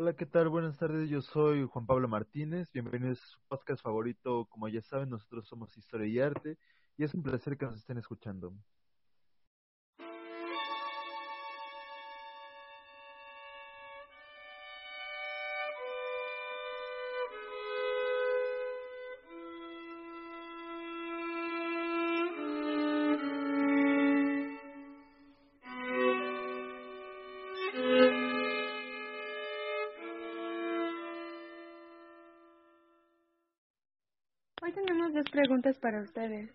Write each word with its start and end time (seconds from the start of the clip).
Hola, 0.00 0.14
¿qué 0.14 0.26
tal? 0.26 0.48
Buenas 0.48 0.78
tardes, 0.78 1.08
yo 1.10 1.20
soy 1.20 1.66
Juan 1.66 1.84
Pablo 1.86 2.06
Martínez. 2.08 2.70
Bienvenidos 2.72 3.20
a 3.20 3.26
su 3.26 3.40
podcast 3.48 3.82
favorito. 3.82 4.46
Como 4.46 4.68
ya 4.68 4.80
saben, 4.80 5.10
nosotros 5.10 5.46
somos 5.48 5.76
Historia 5.76 6.06
y 6.06 6.20
Arte 6.20 6.56
y 6.96 7.02
es 7.04 7.14
un 7.14 7.22
placer 7.22 7.58
que 7.58 7.66
nos 7.66 7.76
estén 7.76 7.98
escuchando. 7.98 8.54
Preguntas 35.60 35.78
para 35.80 36.02
ustedes. 36.02 36.50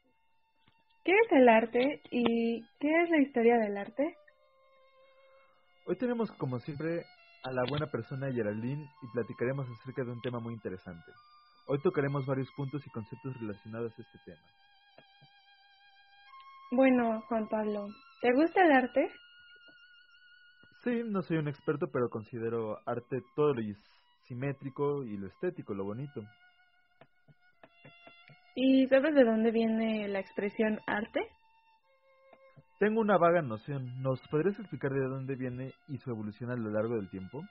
¿Qué 1.04 1.12
es 1.12 1.32
el 1.32 1.50
arte 1.50 2.02
y 2.12 2.62
qué 2.80 3.04
es 3.04 3.10
la 3.10 3.22
historia 3.22 3.58
del 3.58 3.78
arte? 3.78 4.16
Hoy 5.86 5.98
tenemos, 5.98 6.32
como 6.38 6.60
siempre, 6.60 7.04
a 7.44 7.52
la 7.52 7.64
buena 7.70 7.88
persona 7.88 8.32
Geraldine 8.32 8.86
y 9.02 9.08
platicaremos 9.12 9.68
acerca 9.68 10.04
de 10.06 10.12
un 10.12 10.22
tema 10.22 10.40
muy 10.40 10.54
interesante. 10.54 11.12
Hoy 11.68 11.80
tocaremos 11.82 12.26
varios 12.26 12.48
puntos 12.56 12.82
y 12.86 12.90
conceptos 12.92 13.34
relacionados 13.42 13.92
a 13.92 14.02
este 14.02 14.20
tema. 14.26 14.42
Bueno, 16.72 17.22
Juan 17.28 17.48
Pablo, 17.50 17.88
¿te 18.22 18.32
gusta 18.34 18.64
el 18.64 18.72
arte? 18.72 19.12
Sí, 20.84 21.02
no 21.06 21.22
soy 21.24 21.38
un 21.38 21.50
experto, 21.50 21.88
pero 21.92 22.10
considero 22.10 22.80
arte 22.86 23.22
todo 23.36 23.54
lo 23.54 23.62
simétrico 24.28 25.04
y 25.04 25.18
lo 25.18 25.28
estético, 25.28 25.74
lo 25.74 25.84
bonito. 25.84 26.24
¿Y 28.56 28.88
sabes 28.88 29.16
de 29.16 29.24
dónde 29.24 29.52
viene 29.52 30.08
la 30.08 30.20
expresión 30.20 30.80
arte? 30.86 31.22
Tengo 32.80 33.02
una 33.02 33.18
vaga 33.18 33.42
noción. 33.42 34.02
¿Nos 34.02 34.20
podrías 34.28 34.60
explicar 34.60 34.92
de 34.92 35.08
dónde 35.08 35.36
viene 35.36 35.74
y 35.88 35.98
su 35.98 36.12
evolución 36.12 36.52
a 36.52 36.56
lo 36.56 36.70
largo 36.70 36.96
del 36.96 37.10
tiempo? 37.10 37.42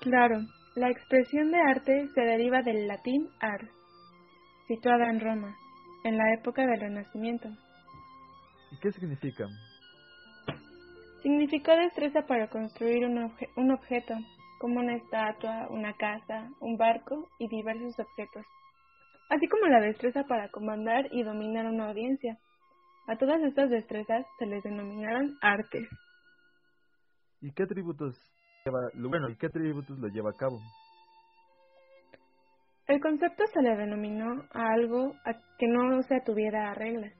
Claro, 0.00 0.40
la 0.76 0.90
expresión 0.90 1.50
de 1.50 1.60
arte 1.60 2.08
se 2.14 2.20
deriva 2.22 2.62
del 2.62 2.88
latín 2.88 3.28
ars, 3.40 3.68
situada 4.66 5.10
en 5.10 5.20
Roma, 5.20 5.54
en 6.04 6.16
la 6.16 6.32
época 6.32 6.66
del 6.66 6.80
Renacimiento. 6.80 7.48
¿Y 8.70 8.78
qué 8.80 8.92
significa? 8.92 9.44
Significó 11.22 11.76
destreza 11.76 12.22
para 12.26 12.48
construir 12.48 13.04
un, 13.04 13.24
obje 13.24 13.48
un 13.56 13.70
objeto, 13.72 14.14
como 14.58 14.80
una 14.80 14.96
estatua, 14.96 15.68
una 15.68 15.92
casa, 15.92 16.48
un 16.60 16.76
barco 16.78 17.28
y 17.38 17.48
diversos 17.48 17.98
objetos 18.00 18.44
así 19.32 19.48
como 19.48 19.66
la 19.66 19.80
destreza 19.80 20.24
para 20.24 20.50
comandar 20.50 21.06
y 21.10 21.22
dominar 21.22 21.66
una 21.66 21.88
audiencia. 21.88 22.38
A 23.08 23.16
todas 23.16 23.42
estas 23.42 23.70
destrezas 23.70 24.26
se 24.38 24.46
les 24.46 24.62
denominaron 24.62 25.36
artes. 25.40 25.88
¿Y 27.40 27.50
qué 27.52 27.62
atributos 27.64 28.14
lleva, 28.64 28.78
bueno, 28.94 29.30
¿y 29.30 29.36
qué 29.36 29.46
atributos 29.46 29.98
lo 29.98 30.08
lleva 30.08 30.30
a 30.30 30.36
cabo? 30.36 30.58
El 32.86 33.00
concepto 33.00 33.44
se 33.46 33.62
le 33.62 33.76
denominó 33.76 34.44
a 34.52 34.72
algo 34.74 35.14
a 35.24 35.32
que 35.58 35.66
no 35.66 36.02
se 36.02 36.16
atuviera 36.16 36.70
a 36.70 36.74
reglas, 36.74 37.14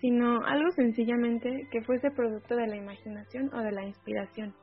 sino 0.00 0.44
algo 0.44 0.70
sencillamente 0.72 1.68
que 1.70 1.82
fuese 1.82 2.10
producto 2.10 2.56
de 2.56 2.66
la 2.66 2.76
imaginación 2.76 3.54
o 3.54 3.60
de 3.60 3.72
la 3.72 3.84
inspiración. 3.84 4.54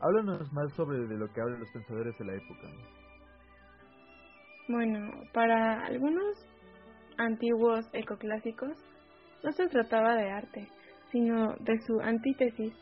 Háblanos 0.00 0.52
más 0.52 0.72
sobre 0.74 0.98
de 0.98 1.16
lo 1.16 1.32
que 1.32 1.40
hablan 1.40 1.60
los 1.60 1.70
pensadores 1.70 2.18
de 2.18 2.24
la 2.24 2.34
época. 2.34 2.68
Bueno, 4.68 5.12
para 5.32 5.84
algunos 5.86 6.36
antiguos 7.18 7.88
ecoclásicos 7.92 8.76
no 9.44 9.52
se 9.52 9.68
trataba 9.68 10.16
de 10.16 10.30
arte, 10.30 10.68
sino 11.12 11.54
de 11.60 11.78
su 11.80 12.00
antítesis, 12.00 12.74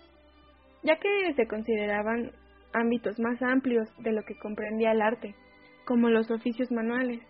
ya 0.82 0.96
que 0.96 1.34
se 1.34 1.46
consideraban 1.46 2.32
ámbitos 2.72 3.18
más 3.18 3.40
amplios 3.42 3.88
de 3.98 4.12
lo 4.12 4.22
que 4.22 4.38
comprendía 4.38 4.92
el 4.92 5.02
arte, 5.02 5.34
como 5.86 6.08
los 6.08 6.30
oficios 6.30 6.70
manuales. 6.72 7.20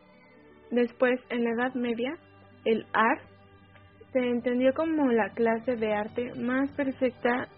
Después, 0.71 1.21
en 1.31 1.45
la 1.45 1.51
Edad 1.51 1.75
Media, 1.75 2.17
el 2.65 2.87
art 2.93 3.23
se 4.13 4.21
entendió 4.21 4.73
como 4.75 5.11
la 5.11 5.31
clase 5.31 5.77
de 5.77 5.93
arte 5.93 6.33
más 6.37 6.71
perfecta 6.73 7.49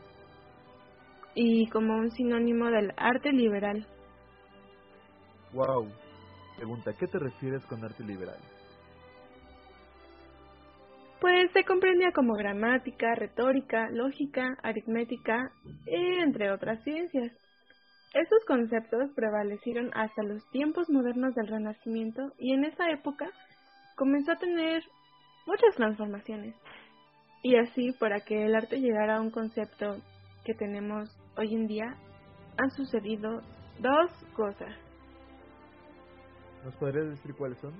y 1.34 1.68
como 1.68 1.98
un 1.98 2.10
sinónimo 2.10 2.70
del 2.70 2.92
arte 2.96 3.30
liberal. 3.32 3.86
Wow, 5.52 5.88
Pregunta, 6.56 6.92
¿qué 6.98 7.06
te 7.06 7.18
refieres 7.18 7.64
con 7.66 7.84
arte 7.84 8.02
liberal? 8.02 8.38
Pues 11.20 11.50
se 11.52 11.64
comprendía 11.64 12.12
como 12.12 12.34
gramática, 12.34 13.14
retórica, 13.14 13.88
lógica, 13.90 14.56
aritmética, 14.62 15.50
entre 15.86 16.50
otras 16.50 16.82
ciencias. 16.84 17.32
Estos 18.14 18.44
conceptos 18.46 19.10
prevalecieron 19.14 19.90
hasta 19.94 20.22
los 20.22 20.48
tiempos 20.50 20.88
modernos 20.88 21.34
del 21.34 21.48
Renacimiento 21.48 22.32
y 22.38 22.52
en 22.52 22.64
esa 22.64 22.90
época 22.90 23.26
comenzó 23.96 24.32
a 24.32 24.38
tener 24.38 24.82
muchas 25.46 25.74
transformaciones. 25.76 26.54
Y 27.42 27.56
así, 27.56 27.92
para 27.98 28.20
que 28.20 28.44
el 28.44 28.54
arte 28.54 28.80
llegara 28.80 29.16
a 29.16 29.20
un 29.20 29.30
concepto 29.30 29.96
que 30.44 30.54
tenemos 30.54 31.08
hoy 31.36 31.54
en 31.54 31.66
día, 31.66 31.94
han 32.56 32.70
sucedido 32.70 33.42
dos 33.78 34.10
cosas. 34.34 34.85
¿Nos 36.66 36.74
podrías 36.74 37.06
decir 37.06 37.32
cuáles 37.36 37.58
son? 37.58 37.72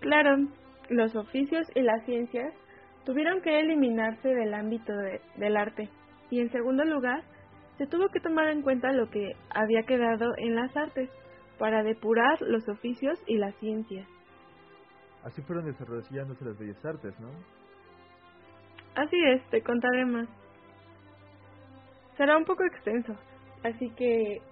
Claro, 0.00 0.36
los 0.90 1.16
oficios 1.16 1.66
y 1.74 1.80
las 1.80 2.04
ciencias 2.04 2.52
tuvieron 3.06 3.40
que 3.40 3.58
eliminarse 3.58 4.28
del 4.28 4.52
ámbito 4.52 4.92
del 5.36 5.56
arte 5.56 5.88
y 6.28 6.40
en 6.40 6.52
segundo 6.52 6.84
lugar 6.84 7.22
se 7.78 7.86
tuvo 7.86 8.08
que 8.10 8.20
tomar 8.20 8.48
en 8.48 8.60
cuenta 8.60 8.92
lo 8.92 9.08
que 9.08 9.32
había 9.48 9.84
quedado 9.84 10.34
en 10.36 10.56
las 10.56 10.76
artes 10.76 11.08
para 11.58 11.82
depurar 11.82 12.38
los 12.42 12.68
oficios 12.68 13.18
y 13.26 13.38
las 13.38 13.54
ciencias. 13.56 14.06
Así 15.24 15.40
fueron 15.40 15.64
desarrollándose 15.64 16.44
las 16.44 16.58
bellas 16.58 16.84
artes, 16.84 17.18
¿no? 17.18 17.30
Así 18.94 19.16
es, 19.32 19.42
te 19.48 19.62
contaré 19.62 20.04
más. 20.04 20.28
Será 22.18 22.36
un 22.36 22.44
poco 22.44 22.62
extenso, 22.64 23.14
así 23.64 23.88
que 23.96 24.42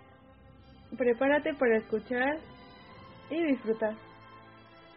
prepárate 0.97 1.55
para 1.55 1.79
escuchar 1.79 2.39
y 3.31 3.43
disfrutar. 3.43 3.95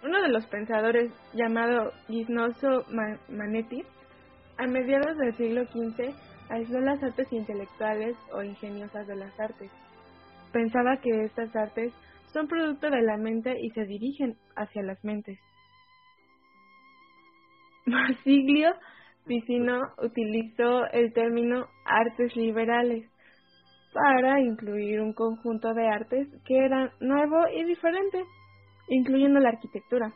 Uno 0.03 0.21
de 0.21 0.29
los 0.29 0.45
pensadores, 0.47 1.11
llamado 1.33 1.91
Gisnoso 2.07 2.85
Manetti, 3.29 3.83
a 4.57 4.67
mediados 4.67 5.17
del 5.17 5.35
siglo 5.35 5.65
XV 5.65 6.13
aisló 6.49 6.79
las 6.79 7.01
artes 7.03 7.31
intelectuales 7.31 8.15
o 8.33 8.43
ingeniosas 8.43 9.07
de 9.07 9.15
las 9.15 9.37
artes. 9.39 9.71
Pensaba 10.51 10.97
que 10.97 11.23
estas 11.23 11.55
artes 11.55 11.93
son 12.33 12.47
producto 12.47 12.89
de 12.89 13.01
la 13.01 13.17
mente 13.17 13.55
y 13.59 13.69
se 13.71 13.85
dirigen 13.85 14.37
hacia 14.55 14.83
las 14.83 15.03
mentes. 15.03 15.39
Marsiglio 17.85 18.71
Vicino 19.25 19.81
utilizó 20.01 20.85
el 20.91 21.13
término 21.13 21.67
artes 21.85 22.35
liberales 22.35 23.09
para 23.93 24.39
incluir 24.39 25.01
un 25.01 25.13
conjunto 25.13 25.73
de 25.73 25.87
artes 25.87 26.27
que 26.45 26.65
era 26.65 26.93
nuevo 26.99 27.47
y 27.53 27.63
diferente, 27.63 28.23
incluyendo 28.87 29.39
la 29.39 29.49
arquitectura. 29.49 30.13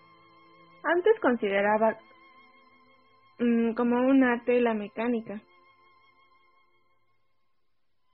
Antes 0.84 1.20
consideraba 1.22 1.98
mm, 3.40 3.74
como 3.74 3.96
un 3.98 4.24
arte 4.24 4.62
la 4.62 4.74
mecánica. 4.74 5.42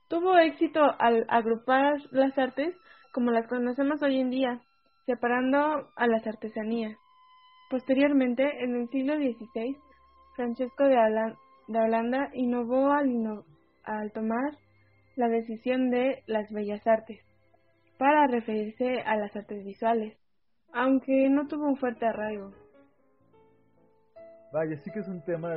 Tuvo 0.08 0.38
éxito 0.38 0.80
al 0.98 1.24
agrupar 1.28 1.96
las 2.10 2.36
artes 2.38 2.74
como 3.12 3.30
las 3.30 3.46
conocemos 3.48 4.02
hoy 4.02 4.20
en 4.20 4.30
día, 4.30 4.60
separando 5.06 5.90
a 5.96 6.06
las 6.06 6.26
artesanías. 6.26 6.96
Posteriormente, 7.70 8.64
en 8.64 8.76
el 8.76 8.88
siglo 8.88 9.14
XVI, 9.14 9.76
Francesco 10.36 10.84
de, 10.84 10.96
Holanda 11.68 12.30
innovó 12.34 12.92
al 12.92 14.12
tomar 14.12 14.56
la 15.20 15.28
decisión 15.28 15.90
de 15.90 16.22
las 16.26 16.50
bellas 16.50 16.84
artes, 16.86 17.20
para 17.98 18.26
referirse 18.26 19.02
a 19.02 19.16
las 19.16 19.36
artes 19.36 19.62
visuales, 19.64 20.16
aunque 20.72 21.28
no 21.28 21.46
tuvo 21.46 21.66
un 21.66 21.76
fuerte 21.76 22.06
arraigo. 22.06 22.52
Vaya, 24.50 24.76
sí 24.78 24.90
que 24.90 25.00
es 25.00 25.08
un 25.08 25.22
tema 25.22 25.54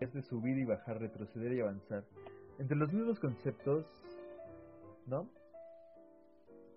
es 0.00 0.12
de 0.12 0.22
subir 0.22 0.56
y 0.56 0.64
bajar, 0.64 1.00
retroceder 1.00 1.52
y 1.52 1.60
avanzar. 1.60 2.04
Entre 2.60 2.76
los 2.76 2.92
mismos 2.92 3.18
conceptos, 3.18 3.84
¿no? 5.06 5.28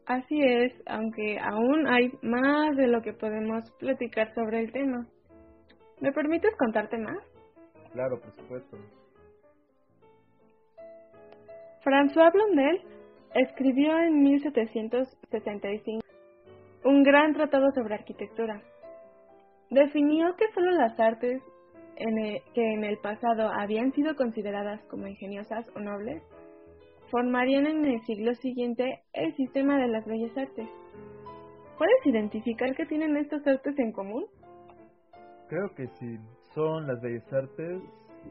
Así 0.07 0.41
es, 0.41 0.73
aunque 0.87 1.37
aún 1.39 1.87
hay 1.87 2.11
más 2.23 2.75
de 2.75 2.87
lo 2.87 3.03
que 3.03 3.13
podemos 3.13 3.69
platicar 3.79 4.33
sobre 4.33 4.61
el 4.61 4.71
tema. 4.71 5.05
¿Me 6.01 6.11
permites 6.11 6.55
contarte 6.57 6.97
más? 6.97 7.19
Claro, 7.93 8.19
por 8.19 8.35
supuesto. 8.35 8.77
François 11.83 12.31
Blondel 12.31 12.81
escribió 13.35 13.97
en 13.99 14.21
1765 14.23 16.05
un 16.83 17.03
gran 17.03 17.33
tratado 17.33 17.71
sobre 17.71 17.95
arquitectura. 17.95 18.61
Definió 19.69 20.35
que 20.35 20.51
solo 20.53 20.71
las 20.71 20.99
artes 20.99 21.41
que 22.53 22.73
en 22.73 22.83
el 22.85 22.97
pasado 22.99 23.51
habían 23.53 23.91
sido 23.91 24.15
consideradas 24.15 24.81
como 24.85 25.07
ingeniosas 25.07 25.65
o 25.75 25.79
nobles 25.79 26.23
formarían 27.11 27.65
en 27.65 27.85
el 27.85 28.01
siglo 28.05 28.33
siguiente 28.35 29.01
el 29.13 29.35
sistema 29.35 29.77
de 29.77 29.87
las 29.87 30.05
bellas 30.05 30.37
artes. 30.37 30.69
¿Puedes 31.77 32.05
identificar 32.05 32.75
qué 32.75 32.85
tienen 32.85 33.17
estos 33.17 33.45
artes 33.47 33.77
en 33.79 33.91
común? 33.91 34.25
Creo 35.47 35.73
que 35.75 35.87
sí. 35.99 36.17
Son 36.53 36.87
las 36.87 37.01
bellas 37.01 37.33
artes, 37.33 37.81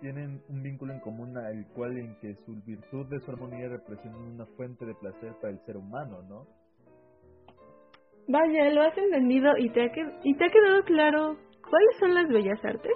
tienen 0.00 0.42
un 0.48 0.62
vínculo 0.62 0.92
en 0.92 1.00
común 1.00 1.36
al 1.36 1.66
cual 1.74 1.96
en 1.98 2.14
que 2.20 2.34
su 2.44 2.54
virtud 2.64 3.06
de 3.06 3.20
su 3.20 3.30
armonía 3.30 3.68
representan 3.68 4.22
una 4.22 4.46
fuente 4.56 4.84
de 4.86 4.94
placer 4.94 5.32
para 5.40 5.52
el 5.52 5.60
ser 5.64 5.76
humano, 5.76 6.22
¿no? 6.22 6.46
Vaya, 8.28 8.70
lo 8.72 8.82
has 8.82 8.96
entendido 8.98 9.56
y 9.58 9.70
te 9.70 9.82
ha, 9.82 9.86
y 10.22 10.34
te 10.34 10.44
ha 10.44 10.48
quedado 10.48 10.82
claro 10.84 11.36
cuáles 11.62 11.98
son 11.98 12.14
las 12.14 12.28
bellas 12.28 12.62
artes. 12.64 12.92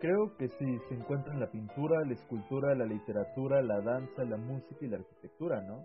Creo 0.00 0.34
que 0.38 0.48
sí, 0.48 0.78
se 0.88 0.94
encuentran 0.94 1.40
la 1.40 1.50
pintura, 1.50 2.00
la 2.06 2.14
escultura, 2.14 2.74
la 2.74 2.86
literatura, 2.86 3.60
la 3.62 3.80
danza, 3.80 4.24
la 4.24 4.36
música 4.36 4.84
y 4.84 4.88
la 4.88 4.96
arquitectura, 4.96 5.60
¿no? 5.62 5.82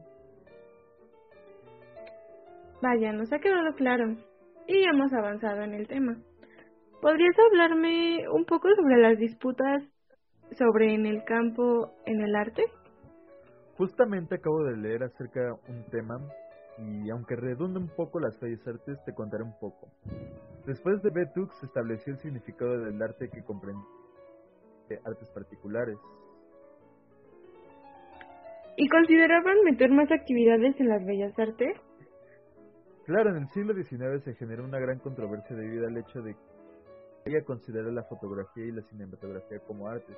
Vaya, 2.81 3.11
nos 3.11 3.31
ha 3.33 3.39
quedado 3.39 3.73
claro 3.75 4.15
y 4.67 4.83
hemos 4.83 5.11
avanzado 5.13 5.61
en 5.63 5.73
el 5.73 5.87
tema. 5.87 6.15
¿Podrías 7.05 7.35
hablarme 7.37 8.27
un 8.29 8.45
poco 8.45 8.67
sobre 8.75 8.97
las 8.97 9.19
disputas 9.19 9.83
sobre 10.57 10.95
en 10.95 11.05
el 11.05 11.23
campo, 11.23 11.93
en 12.07 12.19
el 12.19 12.35
arte? 12.35 12.63
Justamente 13.77 14.33
acabo 14.33 14.63
de 14.63 14.75
leer 14.75 15.03
acerca 15.03 15.53
un 15.67 15.83
tema 15.91 16.19
y 16.79 17.07
aunque 17.11 17.35
redunda 17.35 17.79
un 17.79 17.89
poco 17.89 18.19
las 18.19 18.39
bellas 18.39 18.67
artes, 18.67 18.97
te 19.05 19.13
contaré 19.13 19.43
un 19.43 19.53
poco. 19.59 19.87
Después 20.65 20.99
de 21.03 21.11
Betux 21.11 21.55
se 21.59 21.67
estableció 21.67 22.13
el 22.13 22.17
significado 22.21 22.79
del 22.79 22.99
arte 22.99 23.29
que 23.29 23.43
comprende 23.43 23.85
artes 25.05 25.27
particulares. 25.27 25.99
¿Y 28.77 28.89
consideraban 28.89 29.57
meter 29.63 29.91
más 29.91 30.11
actividades 30.11 30.73
en 30.79 30.87
las 30.87 31.05
bellas 31.05 31.37
artes? 31.37 31.77
Claro, 33.05 33.29
en 33.29 33.43
el 33.43 33.47
siglo 33.49 33.75
XIX 33.75 34.23
se 34.23 34.33
generó 34.33 34.63
una 34.63 34.79
gran 34.79 34.97
controversia 34.97 35.55
debido 35.55 35.85
al 35.85 35.97
hecho 35.97 36.23
de 36.23 36.33
que 36.33 36.54
ella 37.25 37.43
considera 37.43 37.91
la 37.91 38.03
fotografía 38.03 38.65
y 38.65 38.71
la 38.71 38.83
cinematografía 38.83 39.59
como 39.67 39.87
artes, 39.87 40.15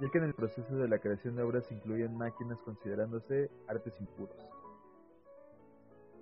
ya 0.00 0.08
que 0.10 0.18
en 0.18 0.24
el 0.24 0.34
proceso 0.34 0.76
de 0.76 0.88
la 0.88 0.98
creación 0.98 1.34
de 1.34 1.42
obras 1.42 1.70
incluyen 1.72 2.14
máquinas 2.16 2.58
considerándose 2.64 3.50
artes 3.68 3.94
impuros. 3.98 4.36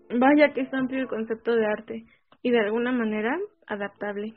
Vaya 0.08 0.52
que 0.54 0.62
es 0.62 0.72
amplio 0.72 1.00
el 1.00 1.08
concepto 1.08 1.54
de 1.54 1.66
arte 1.66 2.04
y 2.42 2.50
de 2.50 2.60
alguna 2.60 2.92
manera 2.92 3.36
adaptable. 3.66 4.34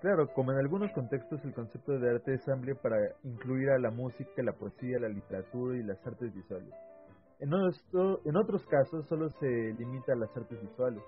Claro, 0.00 0.28
como 0.34 0.52
en 0.52 0.58
algunos 0.58 0.92
contextos 0.92 1.44
el 1.44 1.52
concepto 1.52 1.98
de 1.98 2.10
arte 2.10 2.34
es 2.34 2.48
amplio 2.48 2.76
para 2.80 2.96
incluir 3.24 3.70
a 3.70 3.78
la 3.78 3.90
música, 3.90 4.42
la 4.42 4.52
poesía, 4.52 5.00
la 5.00 5.08
literatura 5.08 5.76
y 5.76 5.82
las 5.82 6.04
artes 6.06 6.32
visuales. 6.32 6.72
En, 7.40 7.50
en 7.52 8.36
otros 8.36 8.64
casos 8.66 9.06
solo 9.08 9.30
se 9.40 9.74
limita 9.78 10.12
a 10.12 10.16
las 10.16 10.36
artes 10.36 10.60
visuales. 10.60 11.02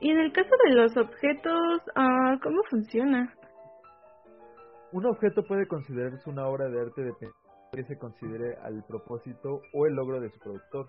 Y 0.00 0.10
en 0.10 0.18
el 0.18 0.32
caso 0.32 0.50
de 0.64 0.74
los 0.74 0.96
objetos, 0.96 1.80
ah, 1.94 2.36
¿cómo 2.42 2.62
funciona? 2.70 3.34
Un 4.92 5.06
objeto 5.06 5.42
puede 5.42 5.66
considerarse 5.66 6.28
una 6.30 6.46
obra 6.46 6.68
de 6.68 6.80
arte 6.80 7.02
dependiendo 7.02 7.36
de 7.72 7.82
que 7.82 7.88
se 7.88 7.98
considere 7.98 8.56
al 8.62 8.84
propósito 8.86 9.60
o 9.72 9.86
el 9.86 9.94
logro 9.94 10.20
de 10.20 10.30
su 10.30 10.38
productor. 10.38 10.86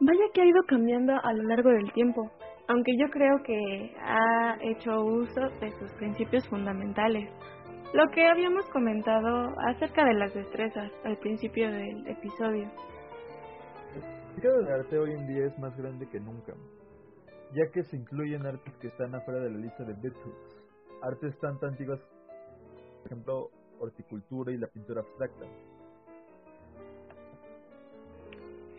Vaya 0.00 0.24
que 0.32 0.40
ha 0.40 0.46
ido 0.46 0.62
cambiando 0.66 1.12
a 1.22 1.32
lo 1.32 1.42
largo 1.42 1.70
del 1.70 1.92
tiempo 1.92 2.30
aunque 2.70 2.92
yo 2.96 3.10
creo 3.10 3.42
que 3.42 3.96
ha 4.00 4.56
hecho 4.60 5.04
uso 5.04 5.40
de 5.60 5.70
sus 5.72 5.90
principios 5.94 6.46
fundamentales. 6.48 7.28
Lo 7.92 8.08
que 8.12 8.28
habíamos 8.28 8.64
comentado 8.70 9.52
acerca 9.68 10.04
de 10.04 10.14
las 10.14 10.32
destrezas 10.32 10.92
al 11.04 11.18
principio 11.18 11.68
del 11.68 12.06
episodio. 12.06 12.70
El 14.30 14.36
significado 14.36 14.62
de 14.62 14.74
arte 14.74 14.98
hoy 14.98 15.12
en 15.12 15.26
día 15.26 15.46
es 15.46 15.58
más 15.58 15.76
grande 15.76 16.08
que 16.08 16.20
nunca, 16.20 16.52
ya 17.52 17.68
que 17.72 17.82
se 17.82 17.96
incluyen 17.96 18.46
artes 18.46 18.72
que 18.80 18.86
están 18.86 19.12
afuera 19.12 19.40
de 19.40 19.50
la 19.50 19.58
lista 19.58 19.82
de 19.82 19.92
Bethooks, 19.94 20.62
artes 21.02 21.36
tanto 21.40 21.66
antiguas, 21.66 21.98
por 23.02 23.06
ejemplo, 23.06 23.50
horticultura 23.80 24.52
y 24.52 24.58
la 24.58 24.68
pintura 24.68 25.00
abstracta. 25.00 25.46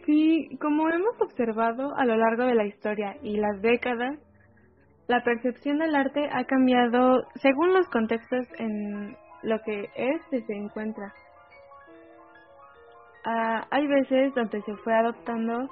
Sí, 0.05 0.57
como 0.61 0.89
hemos 0.89 1.21
observado 1.21 1.93
a 1.97 2.05
lo 2.05 2.15
largo 2.15 2.45
de 2.45 2.55
la 2.55 2.65
historia 2.65 3.17
y 3.21 3.35
las 3.35 3.61
décadas, 3.61 4.19
la 5.07 5.21
percepción 5.21 5.79
del 5.79 5.95
arte 5.95 6.29
ha 6.31 6.45
cambiado 6.45 7.23
según 7.41 7.73
los 7.73 7.87
contextos 7.89 8.47
en 8.57 9.17
lo 9.43 9.59
que 9.65 9.89
este 9.95 10.45
se 10.45 10.53
encuentra. 10.53 11.13
Ah, 13.23 13.67
hay 13.69 13.85
veces 13.87 14.33
donde 14.33 14.61
se 14.63 14.75
fue 14.77 14.93
adoptando 14.93 15.69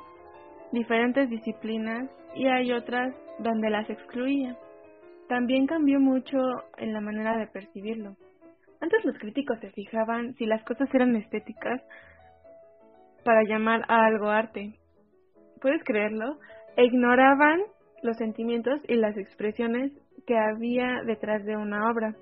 diferentes 0.71 1.29
disciplinas 1.29 2.09
y 2.35 2.47
hay 2.47 2.71
otras 2.71 3.13
donde 3.39 3.69
las 3.69 3.89
excluía. 3.89 4.55
También 5.27 5.65
cambió 5.65 5.99
mucho 5.99 6.37
en 6.77 6.93
la 6.93 7.01
manera 7.01 7.37
de 7.37 7.47
percibirlo. 7.47 8.15
Antes 8.81 9.03
los 9.03 9.17
críticos 9.17 9.59
se 9.59 9.71
fijaban 9.71 10.35
si 10.35 10.45
las 10.45 10.63
cosas 10.63 10.93
eran 10.93 11.15
estéticas 11.15 11.81
para 13.23 13.43
llamar 13.43 13.83
a 13.87 14.05
algo 14.05 14.29
arte. 14.29 14.75
¿Puedes 15.61 15.83
creerlo? 15.83 16.39
E 16.77 16.85
ignoraban 16.85 17.61
los 18.03 18.17
sentimientos 18.17 18.79
y 18.87 18.95
las 18.95 19.17
expresiones 19.17 19.91
que 20.25 20.37
había 20.37 21.01
detrás 21.05 21.43
de 21.45 21.57
una 21.57 21.91
obra, 21.91 22.15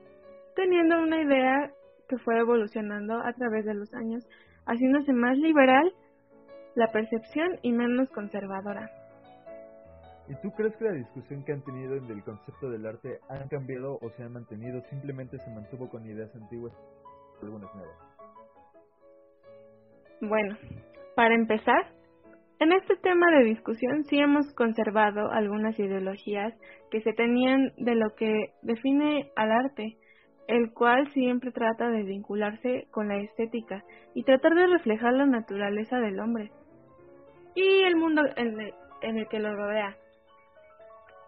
teniendo 0.56 1.00
una 1.00 1.22
idea 1.22 1.72
que 2.10 2.18
fue 2.18 2.40
evolucionando 2.40 3.20
a 3.20 3.34
través 3.34 3.66
de 3.66 3.74
los 3.74 3.94
años, 3.94 4.28
haciéndose 4.68 5.14
más 5.14 5.38
liberal 5.38 5.92
la 6.76 6.92
percepción 6.92 7.58
y 7.64 7.72
menos 7.72 8.10
conservadora. 8.10 8.92
¿Y 10.30 10.36
tú 10.42 10.52
crees 10.52 10.76
que 10.76 10.86
la 10.86 10.92
discusión 10.92 11.44
que 11.44 11.54
han 11.54 11.64
tenido 11.64 11.96
en 11.96 12.06
el 12.12 12.22
concepto 12.24 12.70
del 12.70 12.86
arte 12.86 13.20
han 13.30 13.48
cambiado 13.48 13.98
o 14.02 14.10
se 14.12 14.24
han 14.24 14.34
mantenido, 14.34 14.82
simplemente 14.90 15.38
se 15.40 15.50
mantuvo 15.52 15.90
con 15.90 16.06
ideas 16.06 16.34
antiguas, 16.36 16.74
algunas 17.42 17.74
nuevas? 17.74 17.96
Bueno, 20.20 20.58
para 21.16 21.34
empezar, 21.34 21.94
en 22.60 22.74
este 22.74 22.98
tema 22.98 23.28
de 23.38 23.46
discusión 23.46 24.04
sí 24.06 24.20
hemos 24.20 24.52
conservado 24.54 25.32
algunas 25.32 25.80
ideologías 25.80 26.54
que 26.92 27.02
se 27.02 27.14
tenían 27.14 27.72
de 27.78 27.96
lo 27.96 28.16
que 28.16 28.54
define 28.64 29.32
al 29.36 29.52
arte, 29.52 29.98
el 30.48 30.74
cual 30.74 31.12
siempre 31.14 31.52
trata 31.52 31.90
de 31.90 32.04
vincularse 32.04 32.88
con 32.92 33.10
la 33.10 33.18
estética 33.18 33.84
y 34.14 34.24
tratar 34.24 34.56
de 34.56 34.68
reflejar 34.68 35.14
la 35.14 35.26
naturaleza 35.26 36.00
del 36.00 36.20
hombre 36.20 36.52
y 37.54 37.84
el 37.84 37.96
mundo 37.96 38.22
en 38.36 38.60
el, 39.18 39.28
que 39.30 39.40
lo 39.40 39.56
rodea. 39.56 39.98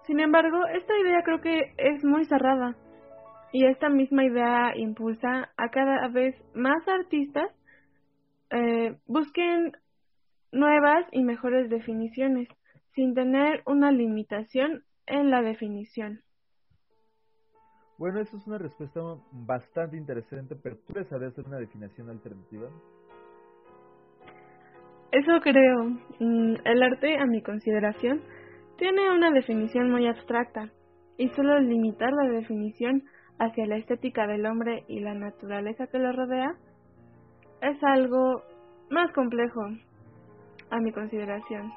Sin 0.03 0.19
embargo, 0.19 0.65
esta 0.67 0.97
idea 0.97 1.21
creo 1.23 1.41
que 1.41 1.73
es 1.77 2.03
muy 2.03 2.25
cerrada 2.25 2.75
y 3.51 3.65
esta 3.65 3.89
misma 3.89 4.23
idea 4.23 4.73
impulsa 4.75 5.51
a 5.57 5.69
cada 5.69 6.07
vez 6.07 6.35
más 6.53 6.87
artistas 6.87 7.49
eh, 8.51 8.95
busquen 9.05 9.73
nuevas 10.51 11.05
y 11.11 11.23
mejores 11.23 11.69
definiciones, 11.69 12.47
sin 12.93 13.13
tener 13.13 13.61
una 13.65 13.91
limitación 13.91 14.83
en 15.05 15.29
la 15.29 15.41
definición. 15.41 16.21
Bueno, 17.99 18.21
eso 18.21 18.37
es 18.37 18.47
una 18.47 18.57
respuesta 18.57 19.01
bastante 19.33 19.97
interesante, 19.97 20.55
pero 20.55 20.77
¿tú 20.77 20.93
puedes 20.93 21.11
hacer 21.11 21.45
una 21.45 21.57
definición 21.57 22.09
alternativa? 22.09 22.69
Eso 25.11 25.41
creo. 25.41 25.83
Mm, 26.19 26.55
el 26.63 26.81
arte, 26.83 27.17
a 27.17 27.25
mi 27.25 27.41
consideración, 27.41 28.21
tiene 28.77 29.11
una 29.11 29.31
definición 29.31 29.91
muy 29.91 30.07
abstracta 30.07 30.71
y 31.17 31.27
solo 31.31 31.59
limitar 31.59 32.09
la 32.13 32.29
definición 32.31 33.03
hacia 33.37 33.65
la 33.65 33.75
estética 33.75 34.27
del 34.27 34.45
hombre 34.45 34.85
y 34.87 35.01
la 35.01 35.13
naturaleza 35.13 35.87
que 35.87 35.99
lo 35.99 36.13
rodea 36.13 36.55
es 37.61 37.83
algo 37.83 38.43
más 38.89 39.11
complejo, 39.11 39.59
a 40.71 40.79
mi 40.79 40.93
consideración. 40.93 41.73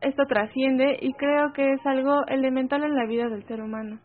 Esto 0.00 0.26
trasciende 0.26 0.96
y 1.00 1.12
creo 1.14 1.52
que 1.54 1.72
es 1.72 1.84
algo 1.86 2.24
elemental 2.28 2.84
en 2.84 2.94
la 2.94 3.06
vida 3.06 3.28
del 3.28 3.44
ser 3.48 3.60
humano. 3.60 3.98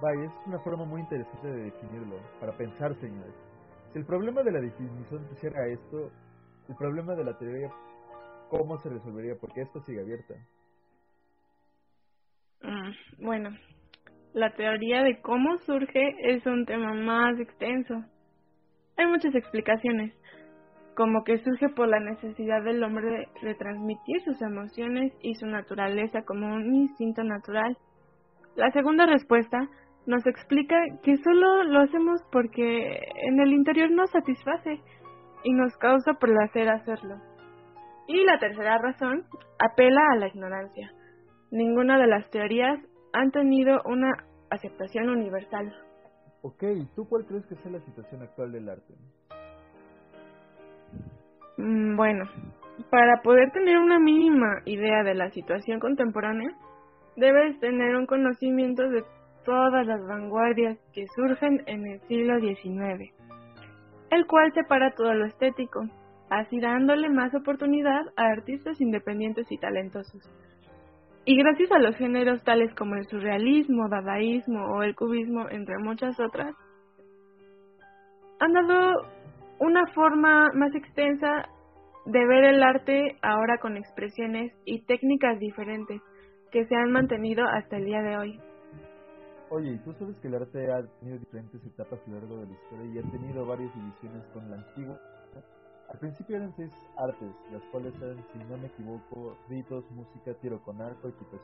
Vaya, 0.00 0.24
es 0.24 0.32
una 0.46 0.58
forma 0.60 0.84
muy 0.84 1.00
interesante 1.00 1.46
de 1.46 1.64
definirlo, 1.64 2.16
para 2.40 2.56
pensar, 2.56 2.94
señores. 2.96 3.34
Si 3.92 3.98
el 3.98 4.04
problema 4.04 4.42
de 4.42 4.52
la 4.52 4.60
definición 4.60 5.24
pusiera 5.28 5.60
a 5.60 5.68
esto, 5.68 6.10
el 6.68 6.74
problema 6.76 7.14
de 7.14 7.24
la 7.24 7.38
teoría, 7.38 7.70
¿cómo 8.50 8.76
se 8.78 8.88
resolvería? 8.88 9.34
Porque 9.40 9.62
esto 9.62 9.80
sigue 9.82 10.00
abierta. 10.00 10.34
Mm, 12.62 13.24
bueno, 13.24 13.50
la 14.32 14.52
teoría 14.54 15.04
de 15.04 15.20
cómo 15.20 15.58
surge 15.58 16.16
es 16.24 16.44
un 16.46 16.66
tema 16.66 16.92
más 16.94 17.38
extenso. 17.38 17.94
Hay 18.96 19.06
muchas 19.06 19.34
explicaciones, 19.34 20.12
como 20.96 21.22
que 21.22 21.38
surge 21.38 21.68
por 21.68 21.88
la 21.88 22.00
necesidad 22.00 22.62
del 22.64 22.82
hombre 22.82 23.28
de 23.42 23.54
transmitir 23.54 24.20
sus 24.24 24.40
emociones 24.42 25.12
y 25.20 25.34
su 25.34 25.46
naturaleza 25.46 26.22
como 26.22 26.52
un 26.52 26.74
instinto 26.74 27.22
natural. 27.22 27.76
La 28.56 28.70
segunda 28.70 29.06
respuesta 29.06 29.68
nos 30.06 30.26
explica 30.26 30.76
que 31.02 31.16
solo 31.16 31.64
lo 31.64 31.80
hacemos 31.80 32.20
porque 32.30 32.98
en 33.26 33.40
el 33.40 33.52
interior 33.52 33.90
nos 33.90 34.10
satisface 34.10 34.80
y 35.44 35.52
nos 35.52 35.76
causa 35.78 36.14
placer 36.14 36.68
hacerlo. 36.68 37.16
Y 38.06 38.24
la 38.24 38.38
tercera 38.38 38.78
razón 38.78 39.24
apela 39.58 40.00
a 40.12 40.16
la 40.16 40.28
ignorancia. 40.28 40.92
Ninguna 41.50 41.98
de 41.98 42.06
las 42.06 42.28
teorías 42.30 42.78
han 43.12 43.30
tenido 43.30 43.80
una 43.86 44.10
aceptación 44.50 45.08
universal. 45.08 45.72
Ok, 46.42 46.64
¿tú 46.94 47.08
cuál 47.08 47.24
crees 47.24 47.46
que 47.46 47.54
sea 47.56 47.72
la 47.72 47.80
situación 47.80 48.22
actual 48.22 48.52
del 48.52 48.68
arte? 48.68 48.94
Mm, 51.56 51.96
bueno, 51.96 52.24
para 52.90 53.22
poder 53.22 53.50
tener 53.52 53.78
una 53.78 53.98
mínima 53.98 54.60
idea 54.66 55.02
de 55.04 55.14
la 55.14 55.30
situación 55.30 55.80
contemporánea, 55.80 56.50
debes 57.16 57.58
tener 57.60 57.96
un 57.96 58.06
conocimiento 58.06 58.82
de 58.88 59.04
todas 59.44 59.86
las 59.86 60.06
vanguardias 60.06 60.78
que 60.92 61.06
surgen 61.14 61.62
en 61.66 61.86
el 61.86 62.00
siglo 62.08 62.40
XIX, 62.40 63.12
el 64.10 64.26
cual 64.26 64.52
separa 64.52 64.92
todo 64.92 65.14
lo 65.14 65.26
estético, 65.26 65.82
así 66.30 66.60
dándole 66.60 67.08
más 67.08 67.34
oportunidad 67.34 68.02
a 68.16 68.26
artistas 68.26 68.80
independientes 68.80 69.46
y 69.50 69.58
talentosos. 69.58 70.22
Y 71.26 71.36
gracias 71.36 71.72
a 71.72 71.78
los 71.78 71.96
géneros 71.96 72.42
tales 72.44 72.74
como 72.74 72.96
el 72.96 73.06
surrealismo, 73.06 73.88
dadaísmo 73.88 74.66
o 74.74 74.82
el 74.82 74.94
cubismo, 74.94 75.48
entre 75.48 75.78
muchas 75.78 76.20
otras, 76.20 76.54
han 78.40 78.52
dado 78.52 79.06
una 79.58 79.86
forma 79.94 80.50
más 80.54 80.74
extensa 80.74 81.48
de 82.04 82.26
ver 82.26 82.44
el 82.44 82.62
arte 82.62 83.16
ahora 83.22 83.58
con 83.58 83.76
expresiones 83.76 84.52
y 84.66 84.84
técnicas 84.84 85.38
diferentes 85.38 86.02
que 86.52 86.66
se 86.66 86.76
han 86.76 86.92
mantenido 86.92 87.46
hasta 87.46 87.78
el 87.78 87.86
día 87.86 88.02
de 88.02 88.16
hoy. 88.18 88.40
Oye, 89.54 89.70
¿y 89.70 89.78
tú 89.78 89.92
sabes 89.92 90.18
que 90.18 90.26
el 90.26 90.34
arte 90.34 90.72
ha 90.72 90.82
tenido 90.98 91.16
diferentes 91.16 91.64
etapas 91.64 92.00
a 92.04 92.10
lo 92.10 92.18
largo 92.18 92.38
de 92.38 92.46
la 92.46 92.52
historia 92.54 92.86
y 92.86 92.98
ha 92.98 93.10
tenido 93.12 93.46
varias 93.46 93.72
divisiones 93.72 94.26
con 94.32 94.50
la 94.50 94.56
antigua? 94.56 94.98
Al 95.92 95.98
principio 96.00 96.38
eran 96.38 96.52
seis 96.56 96.72
artes, 96.96 97.30
las 97.52 97.62
cuales 97.70 97.94
eran, 98.02 98.16
si 98.32 98.38
no 98.50 98.58
me 98.58 98.66
equivoco, 98.66 99.36
ritos, 99.48 99.88
música, 99.92 100.34
tiro 100.40 100.60
con 100.64 100.82
arco, 100.82 101.06
equitación. 101.06 101.40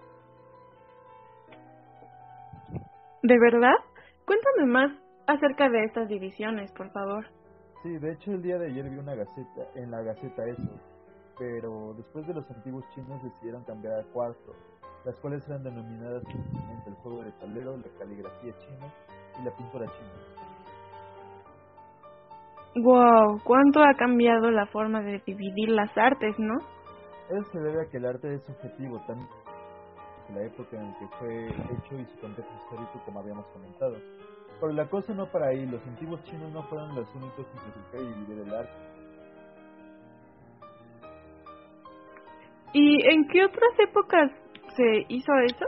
¿De 3.23 3.39
verdad? 3.39 3.79
Cuéntame 4.27 4.67
más 4.67 4.91
acerca 5.29 5.69
de 5.69 5.85
estas 5.85 6.09
divisiones, 6.09 6.73
por 6.73 6.91
favor. 6.91 7.25
Sí, 7.85 7.97
de 7.97 8.11
hecho 8.11 8.33
el 8.33 8.43
día 8.43 8.59
de 8.59 8.73
ayer 8.73 8.91
vi 8.91 8.99
una 8.99 9.15
gaceta, 9.15 9.69
en 9.77 9.93
la 9.93 10.03
gaceta 10.03 10.49
eso, 10.49 10.81
pero 11.39 11.95
después 11.97 12.27
de 12.27 12.35
los 12.35 12.51
antiguos 12.51 12.85
chinos 12.93 13.23
decidieron 13.23 13.63
cambiar 13.63 14.01
a 14.01 14.05
cuatro, 14.13 14.53
las 15.05 15.19
cuales 15.21 15.47
eran 15.49 15.63
denominadas 15.63 16.23
simplemente 16.25 16.91
el 16.91 16.97
juego 16.97 17.23
de 17.23 17.33
tablero, 17.33 17.77
la 17.77 17.99
caligrafía 17.99 18.53
china 18.59 18.93
y 19.41 19.45
la 19.45 19.51
pintura 19.57 19.87
china. 19.87 20.41
Wow, 22.77 23.41
cuánto 23.43 23.83
ha 23.83 23.95
cambiado 23.95 24.51
la 24.51 24.67
forma 24.67 25.03
de 25.03 25.21
dividir 25.27 25.71
las 25.71 25.97
artes, 25.97 26.39
¿no? 26.39 26.55
Eso 27.29 27.51
se 27.53 27.61
debe 27.61 27.83
a 27.83 27.91
que 27.91 27.97
el 27.97 28.07
arte 28.07 28.35
es 28.35 28.43
subjetivo, 28.45 29.01
tanto 29.07 29.29
en 30.29 30.37
la 30.37 30.45
época 30.45 30.81
en 30.81 30.95
que 30.95 31.07
fue 31.19 31.49
hecho 31.49 31.99
y 31.99 32.05
su 32.07 32.21
contexto 32.21 32.55
histórico, 32.63 33.03
como 33.05 33.21
habíamos 33.21 33.47
comentado. 33.47 33.97
Pero 34.61 34.73
la 34.73 34.89
cosa 34.89 35.15
no 35.15 35.27
para 35.27 35.49
ahí, 35.49 35.67
los 35.67 35.85
antiguos 35.87 36.23
chinos 36.25 36.53
no 36.53 36.63
fueron 36.65 36.95
los 36.95 37.13
únicos 37.15 37.47
en 37.47 37.59
clasificar 37.59 38.01
y 38.01 38.21
dividir 38.21 38.47
el 38.47 38.55
arte. 38.55 38.73
¿Y 42.73 43.11
en 43.11 43.27
qué 43.27 43.45
otras 43.45 43.71
épocas 43.81 44.31
se 44.77 45.07
hizo 45.09 45.33
eso? 45.47 45.67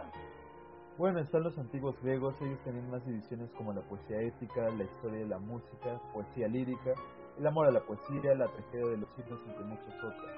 Bueno, 0.98 1.20
están 1.20 1.42
los 1.42 1.58
antiguos 1.58 2.00
griegos, 2.02 2.40
ellos 2.42 2.58
tenían 2.64 2.90
más 2.90 3.04
divisiones 3.06 3.50
como 3.52 3.72
la 3.72 3.80
poesía 3.82 4.20
ética, 4.20 4.68
la 4.76 4.84
historia 4.84 5.20
de 5.20 5.26
la 5.26 5.38
música, 5.38 5.98
poesía 6.12 6.48
lírica, 6.48 6.92
el 7.38 7.46
amor 7.46 7.68
a 7.68 7.70
la 7.70 7.80
poesía, 7.80 8.34
la 8.34 8.46
tragedia 8.46 8.86
de 8.90 8.96
los 8.98 9.08
signos, 9.16 9.40
entre 9.46 9.64
muchas 9.64 9.94
otras. 10.04 10.36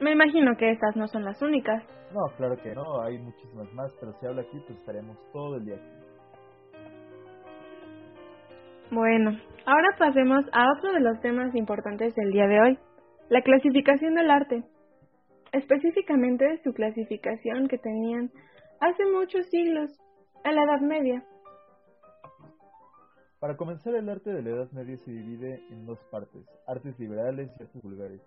Me 0.00 0.12
imagino 0.12 0.56
que 0.56 0.70
estas 0.70 0.96
no 0.96 1.08
son 1.08 1.24
las 1.24 1.40
únicas. 1.42 1.82
No, 2.12 2.34
claro 2.36 2.56
que 2.56 2.74
no, 2.74 3.02
hay 3.02 3.18
muchísimas 3.18 3.72
más, 3.72 3.92
pero 4.00 4.12
si 4.20 4.26
habla 4.26 4.42
aquí, 4.42 4.58
pues 4.66 4.78
estaremos 4.78 5.16
todo 5.32 5.56
el 5.56 5.64
día 5.64 5.76
aquí. 5.76 6.00
Bueno, 8.90 9.30
ahora 9.66 9.88
pasemos 9.98 10.44
a 10.52 10.72
otro 10.76 10.92
de 10.92 11.00
los 11.00 11.20
temas 11.20 11.54
importantes 11.54 12.14
del 12.14 12.32
día 12.32 12.46
de 12.46 12.60
hoy, 12.60 12.78
la 13.28 13.42
clasificación 13.42 14.14
del 14.14 14.30
arte 14.30 14.64
específicamente 15.52 16.60
su 16.62 16.72
clasificación 16.72 17.68
que 17.68 17.78
tenían 17.78 18.30
hace 18.80 19.04
muchos 19.06 19.46
siglos, 19.46 19.90
en 20.44 20.54
la 20.54 20.62
Edad 20.62 20.80
Media. 20.80 21.24
Para 23.40 23.56
comenzar, 23.56 23.94
el 23.94 24.08
arte 24.08 24.32
de 24.32 24.42
la 24.42 24.50
Edad 24.50 24.70
Media 24.72 24.96
se 24.98 25.10
divide 25.10 25.62
en 25.70 25.86
dos 25.86 25.98
partes, 26.10 26.42
artes 26.66 26.98
liberales 26.98 27.50
y 27.58 27.62
artes 27.62 27.82
vulgares, 27.82 28.20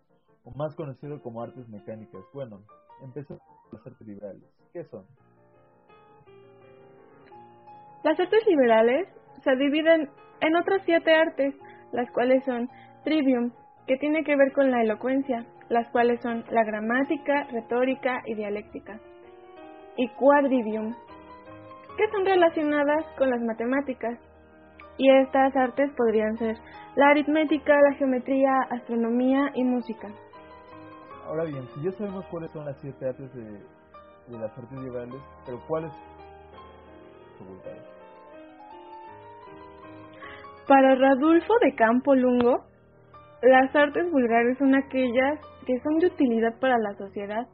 o 0.43 0.51
más 0.51 0.75
conocido 0.75 1.21
como 1.21 1.41
artes 1.41 1.67
mecánicas. 1.69 2.23
Bueno, 2.33 2.61
empezó 3.03 3.37
con 3.37 3.79
las 3.79 3.87
artes 3.87 4.07
liberales. 4.07 4.43
¿Qué 4.73 4.83
son? 4.85 5.05
Las 8.03 8.19
artes 8.19 8.45
liberales 8.47 9.07
se 9.43 9.55
dividen 9.55 10.09
en 10.41 10.55
otras 10.55 10.81
siete 10.85 11.13
artes, 11.13 11.55
las 11.91 12.11
cuales 12.11 12.43
son 12.43 12.69
trivium, 13.03 13.51
que 13.87 13.97
tiene 13.97 14.23
que 14.23 14.35
ver 14.35 14.51
con 14.53 14.71
la 14.71 14.81
elocuencia, 14.81 15.45
las 15.69 15.89
cuales 15.91 16.21
son 16.21 16.43
la 16.49 16.63
gramática, 16.63 17.47
retórica 17.51 18.21
y 18.25 18.35
dialéctica, 18.35 18.99
y 19.97 20.07
quadrivium, 20.09 20.93
que 21.97 22.07
son 22.11 22.25
relacionadas 22.25 23.05
con 23.17 23.29
las 23.29 23.41
matemáticas. 23.41 24.19
Y 24.97 25.09
estas 25.09 25.55
artes 25.55 25.91
podrían 25.97 26.37
ser 26.37 26.55
la 26.95 27.09
aritmética, 27.09 27.73
la 27.81 27.95
geometría, 27.95 28.51
astronomía 28.69 29.51
y 29.55 29.63
música. 29.63 30.07
Ahora 31.25 31.45
bien, 31.45 31.67
si 31.73 31.83
ya 31.83 31.91
sabemos 31.93 32.25
cuáles 32.25 32.51
son 32.51 32.65
las 32.65 32.77
siete 32.81 33.07
artes 33.07 33.33
de, 33.33 33.59
las 34.37 34.57
artes 34.57 34.79
liberales, 34.79 35.21
pero 35.45 35.59
¿cuáles 35.67 35.91
Para 40.67 40.95
Radulfo 40.95 41.53
de 41.61 41.75
Campo 41.75 42.15
Lungo, 42.15 42.65
las 43.43 43.75
artes 43.75 44.09
vulgares 44.09 44.57
son 44.57 44.73
aquellas 44.73 45.39
que 45.65 45.77
son 45.81 45.99
de 45.99 46.07
utilidad 46.07 46.57
para 46.59 46.77
la 46.77 46.93
sociedad 46.95 47.45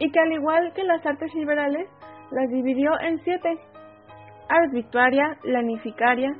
y 0.00 0.10
que 0.10 0.18
al 0.18 0.32
igual 0.32 0.72
que 0.74 0.82
las 0.82 1.06
artes 1.06 1.32
liberales 1.34 1.88
las 2.32 2.50
dividió 2.50 2.90
en 3.00 3.22
siete. 3.22 3.58
Ars 4.48 4.72
victuaria, 4.72 5.38
lanificaria, 5.44 6.30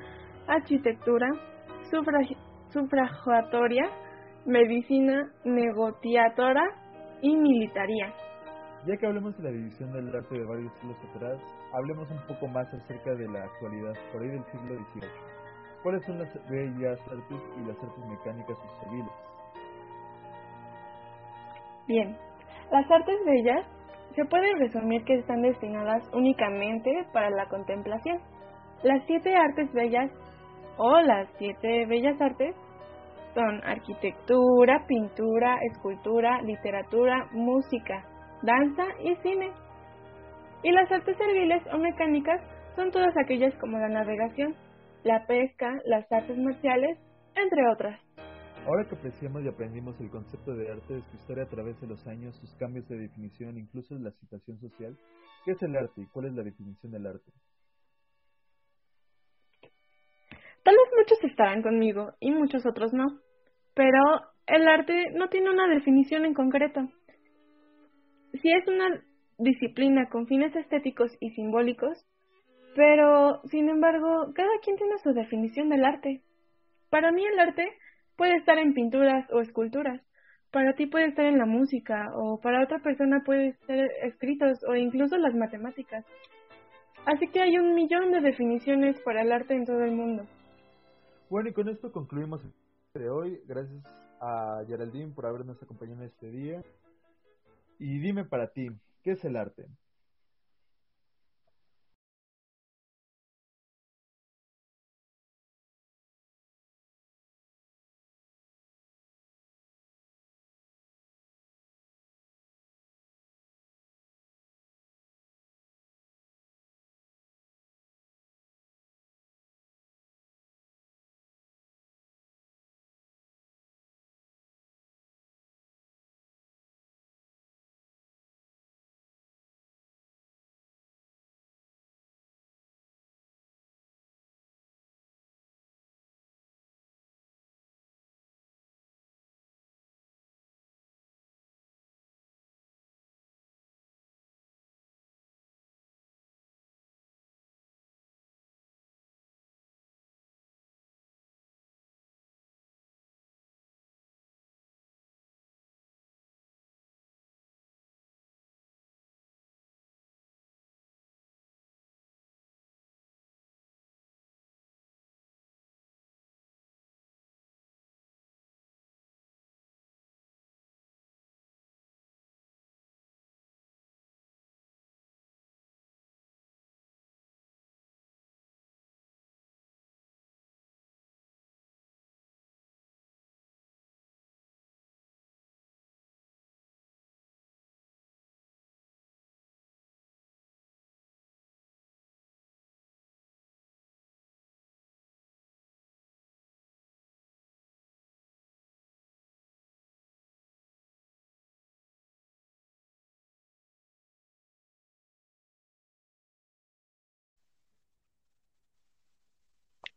arquitectura, 0.48 1.28
sufragatoria, 2.72 3.88
medicina, 4.44 5.30
negociatora 5.44 6.64
y 7.22 7.36
militaria. 7.36 8.12
Ya 8.86 8.96
que 8.96 9.06
hablemos 9.06 9.36
de 9.38 9.44
la 9.44 9.50
división 9.50 9.92
del 9.92 10.14
arte 10.14 10.34
de 10.34 10.44
varios 10.44 10.72
siglos 10.80 10.98
atrás, 11.14 11.40
hablemos 11.72 12.10
un 12.10 12.20
poco 12.26 12.48
más 12.48 12.66
acerca 12.74 13.14
de 13.14 13.28
la 13.28 13.44
actualidad, 13.44 13.94
por 14.12 14.20
ahí 14.20 14.28
del 14.28 14.44
siglo 14.46 14.74
XVIII. 14.92 15.33
¿Cuáles 15.84 16.02
son 16.06 16.18
las 16.18 16.32
bellas 16.48 16.98
artes 17.02 17.42
y 17.58 17.68
las 17.68 17.76
artes 17.76 18.06
mecánicas 18.08 18.56
civiles? 18.82 19.12
Bien, 21.86 22.16
las 22.72 22.90
artes 22.90 23.16
bellas 23.26 23.66
se 24.16 24.24
puede 24.24 24.50
resumir 24.54 25.04
que 25.04 25.16
están 25.16 25.42
destinadas 25.42 26.02
únicamente 26.14 26.90
para 27.12 27.28
la 27.28 27.46
contemplación. 27.50 28.18
Las 28.82 29.04
siete 29.06 29.36
artes 29.36 29.70
bellas 29.74 30.10
o 30.78 31.02
las 31.02 31.28
siete 31.36 31.84
bellas 31.84 32.18
artes 32.18 32.56
son 33.34 33.62
arquitectura, 33.62 34.86
pintura, 34.86 35.58
escultura, 35.70 36.40
literatura, 36.40 37.28
música, 37.32 38.06
danza 38.42 38.84
y 39.00 39.14
cine. 39.16 39.52
Y 40.62 40.72
las 40.72 40.90
artes 40.90 41.14
serviles 41.18 41.62
o 41.74 41.76
mecánicas 41.76 42.40
son 42.74 42.90
todas 42.90 43.14
aquellas 43.18 43.54
como 43.56 43.76
la 43.76 43.88
navegación, 43.88 44.54
la 45.04 45.26
pesca, 45.26 45.80
las 45.84 46.10
artes 46.10 46.36
marciales, 46.38 46.98
entre 47.36 47.68
otras. 47.72 48.00
Ahora 48.66 48.88
que 48.88 48.94
apreciamos 48.94 49.44
y 49.44 49.48
aprendimos 49.48 50.00
el 50.00 50.10
concepto 50.10 50.56
de 50.56 50.72
arte, 50.72 50.94
de 50.94 51.02
su 51.02 51.16
historia 51.16 51.44
a 51.44 51.48
través 51.48 51.78
de 51.82 51.86
los 51.86 52.06
años, 52.06 52.34
sus 52.36 52.54
cambios 52.54 52.88
de 52.88 52.96
definición, 52.96 53.58
incluso 53.58 53.94
la 53.98 54.10
situación 54.12 54.58
social, 54.58 54.96
¿qué 55.44 55.52
es 55.52 55.62
el 55.62 55.76
arte 55.76 56.00
y 56.00 56.06
cuál 56.06 56.26
es 56.26 56.32
la 56.32 56.42
definición 56.42 56.90
del 56.90 57.06
arte? 57.06 57.30
Tal 60.62 60.74
vez 60.74 60.98
muchos 60.98 61.22
estarán 61.24 61.62
conmigo 61.62 62.14
y 62.20 62.30
muchos 62.30 62.64
otros 62.64 62.94
no, 62.94 63.20
pero 63.74 64.00
el 64.46 64.66
arte 64.66 65.10
no 65.12 65.28
tiene 65.28 65.50
una 65.50 65.68
definición 65.68 66.24
en 66.24 66.32
concreto. 66.32 66.80
Si 68.40 68.50
es 68.50 68.66
una 68.66 69.04
disciplina 69.36 70.08
con 70.08 70.26
fines 70.26 70.56
estéticos 70.56 71.12
y 71.20 71.30
simbólicos, 71.32 72.02
pero, 72.74 73.40
sin 73.44 73.68
embargo, 73.68 74.32
cada 74.34 74.58
quien 74.62 74.76
tiene 74.76 74.98
su 74.98 75.12
definición 75.12 75.68
del 75.68 75.84
arte. 75.84 76.22
Para 76.90 77.12
mí 77.12 77.24
el 77.24 77.38
arte 77.38 77.66
puede 78.16 78.36
estar 78.36 78.58
en 78.58 78.74
pinturas 78.74 79.30
o 79.32 79.40
esculturas, 79.40 80.00
para 80.54 80.74
ti 80.74 80.86
puede 80.86 81.06
estar 81.06 81.26
en 81.26 81.38
la 81.38 81.46
música 81.46 82.12
o 82.14 82.40
para 82.40 82.62
otra 82.62 82.78
persona 82.78 83.22
puede 83.24 83.54
ser 83.66 83.90
escritos 84.04 84.62
o 84.68 84.76
incluso 84.76 85.16
las 85.18 85.34
matemáticas. 85.34 86.04
Así 87.06 87.26
que 87.26 87.40
hay 87.40 87.58
un 87.58 87.74
millón 87.74 88.12
de 88.12 88.20
definiciones 88.20 89.00
para 89.00 89.22
el 89.22 89.32
arte 89.32 89.54
en 89.54 89.64
todo 89.64 89.82
el 89.82 89.92
mundo. 89.92 90.24
Bueno, 91.28 91.48
y 91.48 91.52
con 91.52 91.68
esto 91.68 91.90
concluimos 91.90 92.44
el 92.44 93.02
de 93.02 93.10
hoy. 93.10 93.40
Gracias 93.46 93.84
a 94.20 94.62
Geraldine 94.66 95.12
por 95.12 95.26
habernos 95.26 95.60
acompañado 95.60 96.04
este 96.04 96.30
día. 96.30 96.62
Y 97.80 97.98
dime 97.98 98.24
para 98.24 98.46
ti, 98.52 98.68
¿qué 99.02 99.10
es 99.12 99.24
el 99.24 99.36
arte? 99.36 99.66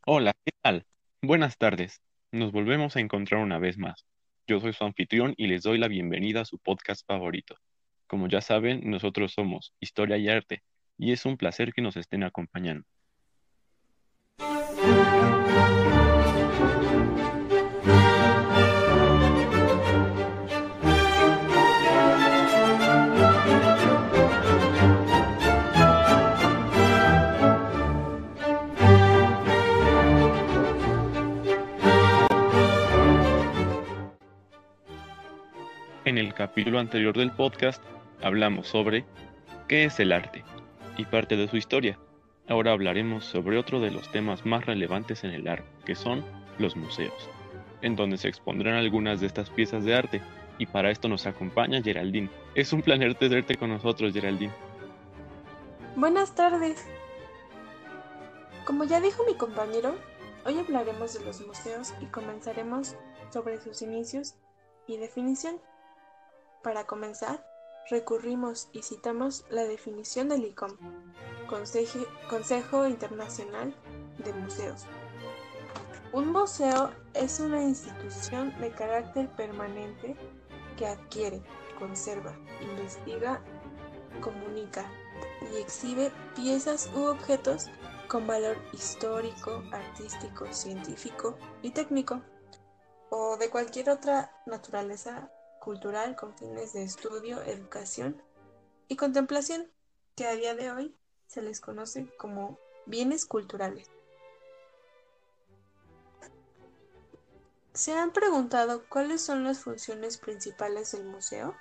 Hola, 0.10 0.34
¿qué 0.46 0.54
tal? 0.62 0.86
Buenas 1.22 1.58
tardes. 1.58 2.02
Nos 2.32 2.54
volvemos 2.54 2.96
a 2.96 3.02
encontrar 3.02 3.42
una 3.42 3.60
vez 3.60 3.78
más. 3.78 4.06
Yo 4.48 4.62
soy 4.62 4.72
su 4.72 4.86
anfitrión 4.86 5.34
y 5.36 5.48
les 5.48 5.64
doy 5.64 5.78
la 5.78 5.90
bienvenida 5.90 6.40
a 6.40 6.46
su 6.46 6.60
podcast 6.60 7.06
favorito. 7.06 7.58
Como 8.08 8.30
ya 8.30 8.40
saben, 8.40 8.90
nosotros 8.90 9.34
somos 9.34 9.74
Historia 9.82 10.16
y 10.16 10.30
Arte, 10.30 10.64
y 10.98 11.12
es 11.12 11.26
un 11.26 11.36
placer 11.36 11.74
que 11.74 11.82
nos 11.82 11.98
estén 11.98 12.24
acompañando. 12.24 12.88
En 36.18 36.26
el 36.26 36.34
capítulo 36.34 36.80
anterior 36.80 37.16
del 37.16 37.32
podcast 37.32 37.80
hablamos 38.24 38.68
sobre 38.68 39.06
qué 39.68 39.86
es 39.86 40.00
el 40.00 40.12
arte 40.12 40.44
y 40.98 41.06
parte 41.06 41.38
de 41.38 41.48
su 41.48 41.58
historia. 41.58 42.00
Ahora 42.50 42.72
hablaremos 42.72 43.24
sobre 43.24 43.60
otro 43.60 43.80
de 43.80 43.92
los 43.92 44.12
temas 44.12 44.44
más 44.44 44.66
relevantes 44.66 45.24
en 45.24 45.30
el 45.30 45.48
arte, 45.48 45.70
que 45.86 45.94
son 45.94 46.26
los 46.58 46.76
museos, 46.76 47.30
en 47.84 47.96
donde 47.96 48.18
se 48.18 48.30
expondrán 48.30 48.74
algunas 48.74 49.20
de 49.20 49.28
estas 49.28 49.52
piezas 49.52 49.84
de 49.84 49.94
arte. 49.94 50.24
Y 50.58 50.66
para 50.66 50.90
esto 50.90 51.08
nos 51.08 51.28
acompaña 51.28 51.84
Geraldine. 51.84 52.32
Es 52.56 52.74
un 52.74 52.82
placer 52.82 53.14
tenerte 53.14 53.54
con 53.54 53.70
nosotros, 53.70 54.12
Geraldine. 54.12 54.54
Buenas 55.96 56.34
tardes. 56.34 56.84
Como 58.66 58.86
ya 58.86 59.00
dijo 59.02 59.24
mi 59.28 59.36
compañero, 59.36 59.94
hoy 60.48 60.58
hablaremos 60.58 61.14
de 61.14 61.24
los 61.24 61.46
museos 61.46 61.94
y 62.02 62.08
comenzaremos 62.08 62.96
sobre 63.32 63.62
sus 63.62 63.84
inicios 63.84 64.34
y 64.88 64.98
definición. 64.98 65.60
Para 66.68 66.86
comenzar, 66.86 67.48
recurrimos 67.90 68.68
y 68.74 68.82
citamos 68.82 69.46
la 69.50 69.64
definición 69.64 70.28
del 70.28 70.44
ICOM, 70.44 70.76
Consejo, 71.48 72.86
Internacional 72.86 73.74
de 74.18 74.34
Museos. 74.34 74.86
Un 76.12 76.34
museo 76.34 76.92
es 77.14 77.40
una 77.40 77.64
institución 77.64 78.54
de 78.60 78.72
carácter 78.72 79.30
permanente 79.38 80.18
que 80.76 80.88
adquiere, 80.88 81.42
conserva, 81.80 82.36
investiga, 82.60 83.42
comunica 84.20 84.92
y 85.50 85.62
exhibe 85.62 86.12
piezas 86.36 86.92
u 86.98 87.06
objetos 87.06 87.68
con 88.10 88.28
valor 88.28 88.58
histórico, 88.74 89.64
artístico, 89.72 90.52
científico 90.52 91.38
y 91.62 91.72
técnico, 91.72 92.22
o 93.10 93.38
de 93.38 93.50
cualquier 93.50 93.90
otra 93.90 94.34
naturaleza 94.46 95.32
cultural 95.68 96.16
con 96.16 96.34
fines 96.38 96.72
de 96.72 96.82
estudio, 96.82 97.42
educación 97.42 98.24
y 98.88 98.96
contemplación, 98.96 99.70
que 100.16 100.26
a 100.26 100.34
día 100.34 100.56
de 100.56 100.72
hoy 100.72 100.96
se 101.26 101.42
les 101.42 101.60
conoce 101.60 102.08
como 102.16 102.58
bienes 102.86 103.26
culturales. 103.26 103.92
¿Se 107.74 107.94
han 107.94 108.14
preguntado 108.14 108.88
cuáles 108.88 109.22
son 109.22 109.44
las 109.44 109.60
funciones 109.60 110.18
principales 110.18 110.94
del 110.94 111.04
museo? 111.04 111.54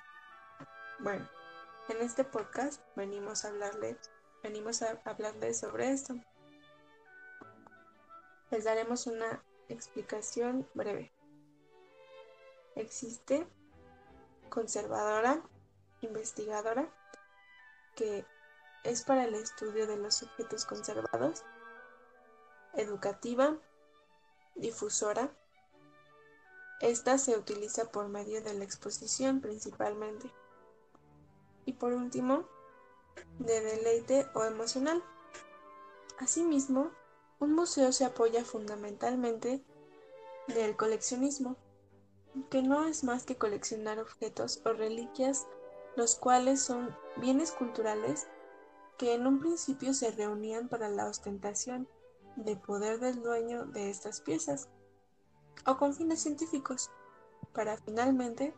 Bueno, 0.99 1.29
en 1.89 1.97
este 1.97 2.23
podcast 2.23 2.81
venimos 2.95 3.43
a 3.43 3.49
hablarles, 3.49 3.97
venimos 4.41 4.83
a 4.83 5.01
hablarles 5.03 5.59
sobre 5.59 5.91
esto. 5.91 6.15
Les 8.51 8.63
daremos 8.63 9.05
una 9.05 9.43
explicación 9.67 10.65
breve. 10.73 11.11
Existe 12.77 13.45
conservadora, 14.49 15.41
investigadora, 16.01 16.91
que 17.95 18.25
es 18.83 19.03
para 19.03 19.25
el 19.25 19.35
estudio 19.35 19.87
de 19.87 19.97
los 19.97 20.23
objetos 20.23 20.65
conservados, 20.65 21.43
educativa, 22.73 23.57
difusora. 24.55 25.31
Esta 26.79 27.17
se 27.17 27.35
utiliza 27.37 27.91
por 27.91 28.07
medio 28.07 28.41
de 28.41 28.53
la 28.53 28.63
exposición 28.63 29.41
principalmente. 29.41 30.31
Y 31.65 31.73
por 31.73 31.93
último, 31.93 32.47
de 33.39 33.61
deleite 33.61 34.27
o 34.35 34.43
emocional. 34.43 35.03
Asimismo, 36.19 36.91
un 37.39 37.53
museo 37.53 37.91
se 37.91 38.05
apoya 38.05 38.45
fundamentalmente 38.45 39.63
del 40.47 40.75
coleccionismo, 40.75 41.57
que 42.49 42.61
no 42.61 42.85
es 42.85 43.03
más 43.03 43.25
que 43.25 43.35
coleccionar 43.35 43.99
objetos 43.99 44.61
o 44.65 44.73
reliquias 44.73 45.47
los 45.95 46.15
cuales 46.15 46.61
son 46.61 46.95
bienes 47.17 47.51
culturales 47.51 48.27
que 48.97 49.13
en 49.13 49.25
un 49.25 49.39
principio 49.39 49.93
se 49.93 50.11
reunían 50.11 50.69
para 50.69 50.89
la 50.89 51.07
ostentación 51.07 51.87
de 52.35 52.55
poder 52.55 52.99
del 52.99 53.21
dueño 53.21 53.65
de 53.65 53.89
estas 53.89 54.21
piezas 54.21 54.69
o 55.65 55.77
con 55.77 55.93
fines 55.93 56.21
científicos, 56.21 56.91
para 57.53 57.77
finalmente 57.77 58.53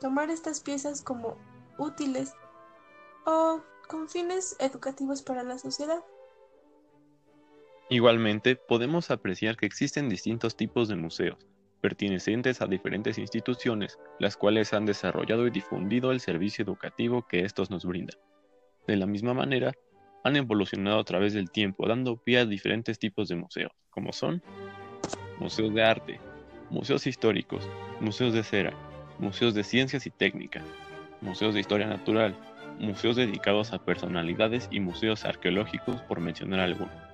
tomar 0.00 0.30
estas 0.30 0.60
piezas 0.60 1.00
como 1.00 1.38
útiles 1.78 2.34
o 3.24 3.62
con 3.88 4.08
fines 4.08 4.56
educativos 4.58 5.22
para 5.22 5.42
la 5.42 5.58
sociedad. 5.58 6.04
Igualmente, 7.88 8.56
podemos 8.56 9.10
apreciar 9.10 9.56
que 9.56 9.66
existen 9.66 10.08
distintos 10.08 10.56
tipos 10.56 10.88
de 10.88 10.96
museos, 10.96 11.46
pertenecientes 11.82 12.62
a 12.62 12.66
diferentes 12.66 13.18
instituciones, 13.18 13.98
las 14.18 14.36
cuales 14.36 14.72
han 14.72 14.86
desarrollado 14.86 15.46
y 15.46 15.50
difundido 15.50 16.12
el 16.12 16.20
servicio 16.20 16.62
educativo 16.62 17.26
que 17.28 17.44
estos 17.44 17.70
nos 17.70 17.84
brindan. 17.84 18.16
De 18.86 18.96
la 18.96 19.06
misma 19.06 19.34
manera, 19.34 19.72
han 20.24 20.36
evolucionado 20.36 21.00
a 21.00 21.04
través 21.04 21.34
del 21.34 21.50
tiempo, 21.50 21.86
dando 21.86 22.16
pie 22.16 22.38
a 22.38 22.46
diferentes 22.46 22.98
tipos 22.98 23.28
de 23.28 23.36
museos, 23.36 23.72
como 23.90 24.12
son 24.12 24.42
museos 25.38 25.74
de 25.74 25.82
arte, 25.82 26.20
museos 26.70 27.06
históricos, 27.06 27.68
museos 28.00 28.32
de 28.32 28.44
cera, 28.44 28.72
museos 29.18 29.52
de 29.52 29.64
ciencias 29.64 30.06
y 30.06 30.10
técnica, 30.10 30.62
museos 31.20 31.52
de 31.52 31.60
historia 31.60 31.88
natural, 31.88 32.36
museos 32.78 33.16
dedicados 33.16 33.72
a 33.72 33.84
personalidades 33.84 34.68
y 34.70 34.80
museos 34.80 35.24
arqueológicos, 35.24 36.00
por 36.02 36.20
mencionar 36.20 36.60
algunos. 36.60 37.11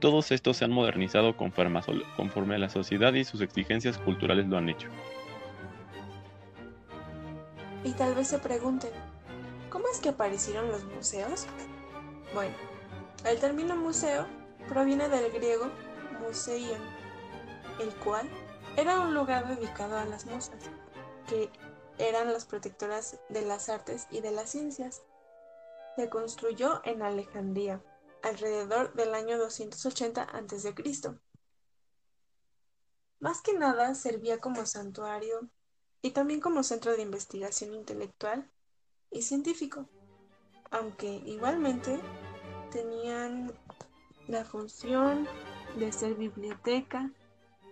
Todos 0.00 0.30
estos 0.30 0.56
se 0.56 0.64
han 0.64 0.70
modernizado 0.70 1.36
conforme 1.36 2.54
a 2.54 2.58
la 2.58 2.68
sociedad 2.68 3.12
y 3.14 3.24
sus 3.24 3.40
exigencias 3.40 3.98
culturales 3.98 4.46
lo 4.46 4.56
han 4.56 4.68
hecho. 4.68 4.88
Y 7.84 7.92
tal 7.92 8.14
vez 8.14 8.28
se 8.28 8.38
pregunten, 8.38 8.90
¿cómo 9.70 9.86
es 9.92 10.00
que 10.00 10.10
aparecieron 10.10 10.68
los 10.68 10.84
museos? 10.84 11.46
Bueno, 12.34 12.54
el 13.24 13.38
término 13.40 13.76
museo 13.76 14.26
proviene 14.68 15.08
del 15.08 15.32
griego 15.32 15.68
museion, 16.20 16.80
el 17.80 17.88
cual 17.96 18.28
era 18.76 19.00
un 19.00 19.14
lugar 19.14 19.48
dedicado 19.48 19.98
a 19.98 20.04
las 20.04 20.26
musas, 20.26 20.70
que 21.28 21.50
eran 21.98 22.32
las 22.32 22.44
protectoras 22.44 23.18
de 23.28 23.42
las 23.42 23.68
artes 23.68 24.06
y 24.10 24.20
de 24.20 24.30
las 24.30 24.50
ciencias. 24.50 25.02
Se 25.96 26.08
construyó 26.08 26.80
en 26.84 27.02
Alejandría, 27.02 27.80
alrededor 28.22 28.94
del 28.94 29.14
año 29.14 29.38
280 29.38 30.22
a.C. 30.22 30.74
Más 33.20 33.40
que 33.40 33.54
nada 33.54 33.94
servía 33.94 34.38
como 34.38 34.64
santuario 34.66 35.48
y 36.02 36.10
también 36.10 36.40
como 36.40 36.62
centro 36.62 36.96
de 36.96 37.02
investigación 37.02 37.74
intelectual 37.74 38.50
y 39.10 39.22
científico, 39.22 39.88
aunque 40.70 41.06
igualmente 41.26 41.98
tenían 42.70 43.52
la 44.28 44.44
función 44.44 45.26
de 45.76 45.90
ser 45.92 46.14
biblioteca, 46.14 47.10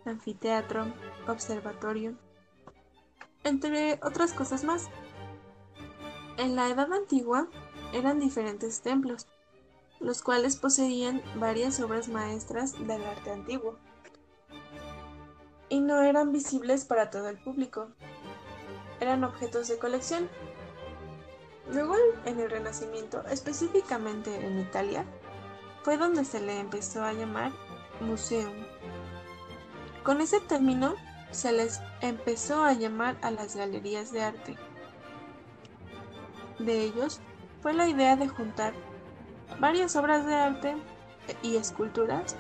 anfiteatro, 0.05 0.93
observatorio, 1.29 2.17
entre 3.45 4.01
otras 4.03 4.33
cosas 4.33 4.65
más. 4.65 4.89
En 6.39 6.57
la 6.57 6.69
Edad 6.69 6.93
Antigua 6.93 7.49
eran 7.93 8.19
diferentes 8.19 8.81
templos, 8.81 9.27
los 10.01 10.23
cuales 10.23 10.57
poseían 10.57 11.23
varias 11.37 11.81
obras 11.81 12.09
maestras 12.09 12.73
del 12.87 13.05
arte 13.05 13.31
antiguo 13.31 13.77
y 15.69 15.81
no 15.81 16.01
eran 16.03 16.33
visibles 16.33 16.85
para 16.85 17.11
todo 17.11 17.29
el 17.29 17.39
público. 17.39 17.89
Eran 19.01 19.25
objetos 19.25 19.69
de 19.69 19.79
colección. 19.79 20.29
Luego, 21.73 21.97
en 22.25 22.39
el 22.39 22.51
Renacimiento, 22.51 23.25
específicamente 23.27 24.47
en 24.47 24.61
Italia, 24.61 25.05
fue 25.83 25.97
donde 25.97 26.25
se 26.25 26.41
le 26.41 26.59
empezó 26.59 27.03
a 27.03 27.13
llamar 27.13 27.53
museum. 28.01 28.55
Con 30.05 30.21
ese 30.21 30.41
término 30.41 30.95
se 31.33 31.53
les 31.53 31.81
empezó 32.01 32.65
a 32.65 32.73
llamar 32.73 33.17
a 33.23 33.31
las 33.31 33.57
galerías 33.57 34.13
de 34.13 34.23
arte. 34.23 34.57
De 36.59 36.85
ellos 36.85 37.21
fue 37.61 37.75
la 37.75 37.89
idea 37.89 38.17
de 38.17 38.29
juntar 38.29 38.73
varias 39.61 39.97
obras 39.97 40.27
de 40.27 40.35
arte 40.35 40.77
y 41.43 41.57
esculturas 41.57 42.37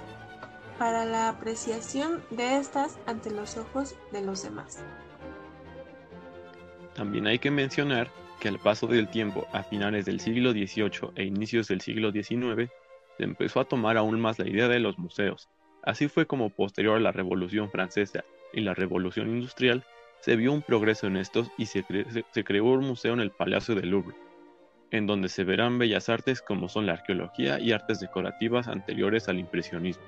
para 0.78 1.04
la 1.04 1.28
apreciación 1.28 2.22
de 2.30 2.56
estas 2.56 2.98
ante 3.06 3.30
los 3.30 3.56
ojos 3.56 3.94
de 4.12 4.22
los 4.22 4.42
demás. 4.42 4.84
También 6.94 7.26
hay 7.26 7.38
que 7.38 7.50
mencionar 7.50 8.10
que 8.40 8.48
al 8.48 8.58
paso 8.58 8.86
del 8.86 9.08
tiempo, 9.08 9.46
a 9.52 9.62
finales 9.62 10.04
del 10.04 10.20
siglo 10.20 10.52
XVIII 10.52 11.12
e 11.14 11.24
inicios 11.24 11.68
del 11.68 11.80
siglo 11.80 12.12
XIX, 12.12 12.70
se 13.16 13.24
empezó 13.24 13.60
a 13.60 13.64
tomar 13.64 13.96
aún 13.96 14.20
más 14.20 14.38
la 14.38 14.48
idea 14.48 14.68
de 14.68 14.80
los 14.80 14.98
museos. 14.98 15.48
Así 15.82 16.08
fue 16.08 16.26
como 16.26 16.50
posterior 16.50 16.96
a 16.96 17.00
la 17.00 17.12
Revolución 17.12 17.70
Francesa 17.70 18.24
y 18.52 18.60
la 18.60 18.74
Revolución 18.74 19.28
Industrial, 19.28 19.84
se 20.20 20.36
vio 20.36 20.52
un 20.52 20.62
progreso 20.62 21.06
en 21.06 21.16
estos 21.16 21.50
y 21.56 21.66
se, 21.66 21.84
se 22.32 22.44
creó 22.44 22.64
un 22.64 22.86
museo 22.86 23.14
en 23.14 23.20
el 23.20 23.30
Palacio 23.30 23.74
del 23.74 23.90
Louvre, 23.90 24.16
en 24.90 25.06
donde 25.06 25.28
se 25.28 25.44
verán 25.44 25.78
bellas 25.78 26.08
artes 26.08 26.42
como 26.42 26.68
son 26.68 26.86
la 26.86 26.94
arqueología 26.94 27.58
y 27.58 27.72
artes 27.72 28.00
decorativas 28.00 28.68
anteriores 28.68 29.28
al 29.28 29.38
impresionismo. 29.38 30.04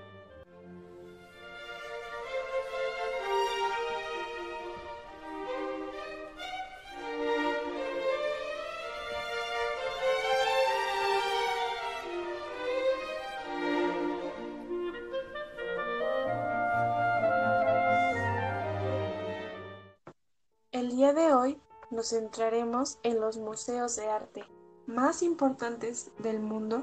El 20.71 20.91
día 20.91 21.13
de 21.13 21.33
hoy 21.33 21.59
nos 21.91 22.11
centraremos 22.11 22.99
en 23.03 23.21
los 23.21 23.39
museos 23.39 23.97
de 23.97 24.09
arte 24.09 24.45
más 24.89 25.23
importantes 25.23 26.11
del 26.19 26.41
mundo 26.41 26.83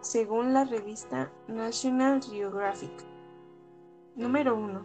según 0.00 0.52
la 0.52 0.64
revista 0.64 1.30
National 1.46 2.20
Geographic. 2.20 2.90
Número 4.16 4.56
1. 4.56 4.84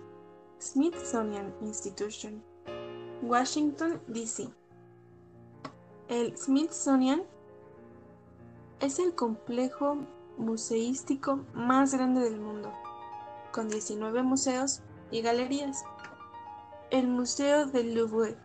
Smithsonian 0.62 1.51
Institution, 1.62 2.43
Washington, 3.23 3.99
D.C. 4.08 4.49
El 6.10 6.38
Smithsonian 6.38 7.23
es 8.82 8.99
el 8.99 9.15
complejo 9.15 9.97
museístico 10.38 11.39
más 11.55 11.95
grande 11.95 12.21
del 12.21 12.39
mundo, 12.39 12.71
con 13.51 13.67
19 13.67 14.21
museos 14.21 14.82
y 15.10 15.21
galerías. 15.21 15.84
El 16.91 17.08
Museo 17.08 17.65
del 17.65 17.95
Louvre, 17.95 18.38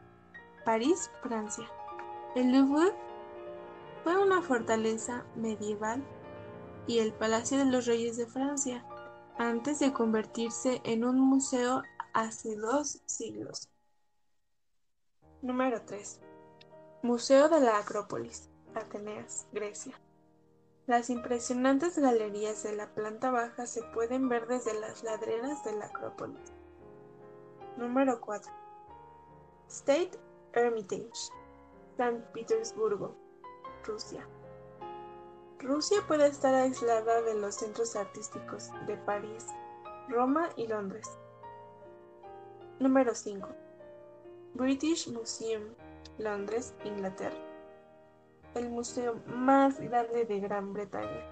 París, 0.64 1.10
Francia. 1.22 1.66
El 2.34 2.52
Louvre 2.52 2.94
fue 4.04 4.22
una 4.22 4.42
fortaleza 4.42 5.24
medieval 5.34 6.04
y 6.86 6.98
el 6.98 7.14
Palacio 7.14 7.56
de 7.56 7.64
los 7.64 7.86
Reyes 7.86 8.18
de 8.18 8.26
Francia, 8.26 8.84
antes 9.38 9.78
de 9.78 9.94
convertirse 9.94 10.82
en 10.84 11.04
un 11.04 11.18
museo 11.18 11.82
hace 12.12 12.54
dos 12.54 13.00
siglos. 13.06 13.70
Número 15.40 15.80
3. 15.86 16.20
Museo 17.02 17.48
de 17.48 17.60
la 17.60 17.78
Acrópolis, 17.78 18.50
Ateneas, 18.74 19.46
Grecia. 19.52 19.98
Las 20.86 21.08
impresionantes 21.08 21.98
galerías 21.98 22.62
de 22.62 22.76
la 22.76 22.94
planta 22.94 23.30
baja 23.30 23.66
se 23.66 23.82
pueden 23.94 24.28
ver 24.28 24.46
desde 24.46 24.78
las 24.78 25.02
ladreras 25.02 25.64
de 25.64 25.72
la 25.78 25.86
Acrópolis. 25.86 26.52
Número 27.78 28.20
4. 28.20 28.52
State 29.68 30.10
Hermitage, 30.52 31.30
San 31.96 32.22
Petersburgo, 32.34 33.23
Rusia. 33.84 34.26
Rusia 35.60 35.98
puede 36.06 36.26
estar 36.26 36.54
aislada 36.54 37.22
de 37.22 37.34
los 37.34 37.54
centros 37.54 37.96
artísticos 37.96 38.70
de 38.86 38.96
París, 38.98 39.46
Roma 40.08 40.50
y 40.56 40.66
Londres. 40.66 41.08
Número 42.78 43.14
5. 43.14 43.48
British 44.54 45.08
Museum, 45.10 45.62
Londres, 46.18 46.74
Inglaterra. 46.84 47.36
El 48.54 48.68
museo 48.68 49.20
más 49.26 49.80
grande 49.80 50.24
de 50.24 50.40
Gran 50.40 50.72
Bretaña, 50.72 51.24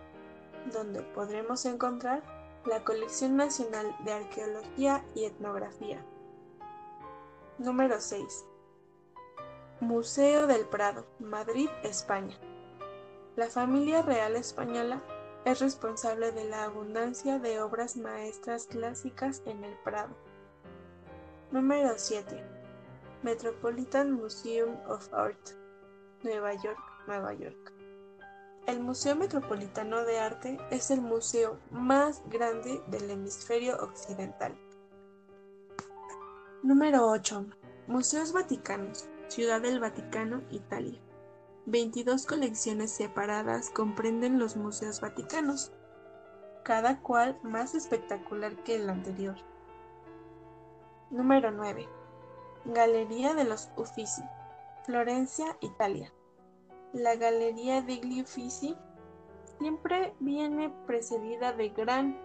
donde 0.72 1.02
podremos 1.02 1.64
encontrar 1.66 2.22
la 2.64 2.84
colección 2.84 3.36
nacional 3.36 3.94
de 4.04 4.12
arqueología 4.12 5.04
y 5.14 5.24
etnografía. 5.24 6.04
Número 7.58 8.00
6. 8.00 8.44
Museo 9.82 10.46
del 10.46 10.64
Prado, 10.64 11.04
Madrid, 11.18 11.68
España. 11.82 12.38
La 13.34 13.48
familia 13.48 14.00
real 14.02 14.36
española 14.36 15.02
es 15.44 15.58
responsable 15.58 16.30
de 16.30 16.44
la 16.44 16.62
abundancia 16.62 17.40
de 17.40 17.60
obras 17.60 17.96
maestras 17.96 18.66
clásicas 18.66 19.42
en 19.44 19.64
el 19.64 19.76
Prado. 19.82 20.14
Número 21.50 21.94
7. 21.96 22.44
Metropolitan 23.24 24.12
Museum 24.12 24.76
of 24.86 25.12
Art, 25.12 25.50
Nueva 26.22 26.52
York. 26.62 26.78
Nueva 27.08 27.34
York. 27.34 27.72
El 28.68 28.78
Museo 28.78 29.16
Metropolitano 29.16 30.04
de 30.04 30.20
Arte 30.20 30.58
es 30.70 30.92
el 30.92 31.00
museo 31.00 31.58
más 31.72 32.22
grande 32.28 32.80
del 32.86 33.10
hemisferio 33.10 33.78
occidental. 33.82 34.56
Número 36.62 37.04
8. 37.10 37.46
Museos 37.88 38.32
Vaticanos, 38.32 39.08
Ciudad 39.32 39.62
del 39.62 39.80
Vaticano, 39.80 40.42
Italia. 40.50 41.00
22 41.64 42.26
colecciones 42.26 42.90
separadas 42.90 43.70
comprenden 43.70 44.38
los 44.38 44.56
museos 44.58 45.00
vaticanos, 45.00 45.72
cada 46.64 47.00
cual 47.00 47.40
más 47.42 47.74
espectacular 47.74 48.62
que 48.62 48.74
el 48.74 48.90
anterior. 48.90 49.36
Número 51.08 51.50
9. 51.50 51.88
Galería 52.66 53.32
de 53.32 53.44
los 53.44 53.70
Uffizi, 53.78 54.22
Florencia, 54.84 55.56
Italia. 55.62 56.12
La 56.92 57.16
Galería 57.16 57.80
degli 57.80 58.20
Uffizi 58.20 58.76
siempre 59.58 60.14
viene 60.20 60.68
precedida 60.86 61.54
de 61.54 61.70
gran, 61.70 62.18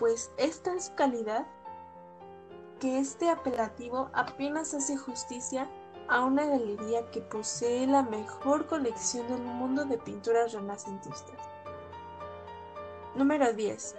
pues 0.00 0.32
esta 0.36 0.74
es 0.74 0.90
calidad 0.96 1.46
que 2.80 2.98
este 2.98 3.30
apelativo 3.30 4.10
apenas 4.12 4.74
hace 4.74 4.96
justicia 4.96 5.70
a 6.08 6.24
una 6.24 6.46
galería 6.46 7.10
que 7.10 7.20
posee 7.20 7.86
la 7.86 8.02
mejor 8.02 8.66
colección 8.66 9.26
del 9.28 9.42
mundo 9.42 9.84
de 9.84 9.98
pinturas 9.98 10.52
renacentistas. 10.52 11.48
Número 13.14 13.52
10. 13.52 13.94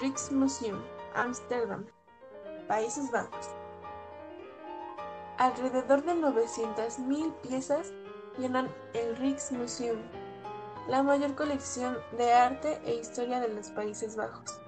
Rijksmuseum, 0.00 0.82
Ámsterdam, 1.14 1.86
Países 2.68 3.10
Bajos. 3.10 3.50
Alrededor 5.38 6.02
de 6.04 6.14
900.000 6.14 7.32
piezas 7.42 7.92
llenan 8.38 8.68
el 8.92 9.16
Rijksmuseum, 9.16 9.98
la 10.88 11.02
mayor 11.02 11.34
colección 11.34 11.96
de 12.16 12.32
arte 12.32 12.80
e 12.84 12.94
historia 12.96 13.40
de 13.40 13.48
los 13.48 13.68
Países 13.70 14.16
Bajos. 14.16 14.63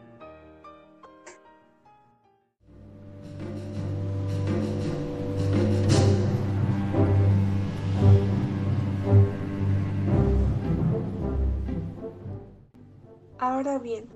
Ahora 13.56 13.78
bien, 13.78 14.06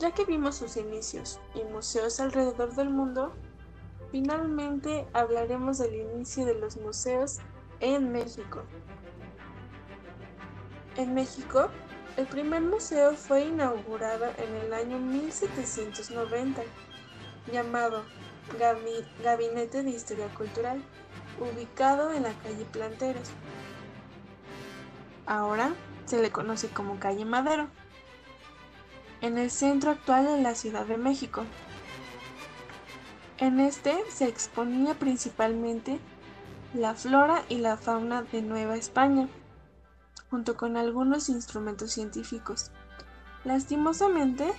ya 0.00 0.10
que 0.10 0.24
vimos 0.24 0.56
sus 0.56 0.76
inicios 0.76 1.38
y 1.54 1.62
museos 1.62 2.18
alrededor 2.18 2.74
del 2.74 2.90
mundo, 2.90 3.32
finalmente 4.10 5.06
hablaremos 5.12 5.78
del 5.78 5.94
inicio 5.94 6.44
de 6.44 6.54
los 6.54 6.76
museos 6.76 7.38
en 7.78 8.10
México. 8.10 8.64
En 10.96 11.14
México, 11.14 11.68
el 12.16 12.26
primer 12.26 12.62
museo 12.62 13.14
fue 13.14 13.44
inaugurado 13.44 14.24
en 14.38 14.56
el 14.56 14.74
año 14.74 14.98
1790, 14.98 16.62
llamado 17.52 18.02
Gabinete 19.22 19.84
de 19.84 19.90
Historia 19.90 20.26
Cultural, 20.34 20.82
ubicado 21.38 22.12
en 22.12 22.24
la 22.24 22.32
calle 22.42 22.64
Planteros. 22.72 23.30
Ahora 25.26 25.72
se 26.06 26.20
le 26.20 26.32
conoce 26.32 26.68
como 26.70 26.98
calle 26.98 27.24
Madero 27.24 27.68
en 29.20 29.38
el 29.38 29.50
centro 29.50 29.90
actual 29.90 30.26
de 30.26 30.42
la 30.42 30.54
Ciudad 30.54 30.86
de 30.86 30.96
México. 30.96 31.44
En 33.38 33.60
este 33.60 33.94
se 34.10 34.26
exponía 34.26 34.94
principalmente 34.94 35.98
la 36.74 36.94
flora 36.94 37.42
y 37.48 37.58
la 37.58 37.76
fauna 37.76 38.22
de 38.22 38.42
Nueva 38.42 38.76
España, 38.76 39.28
junto 40.30 40.56
con 40.56 40.76
algunos 40.76 41.28
instrumentos 41.28 41.92
científicos. 41.92 42.70
Lastimosamente, 43.44 44.52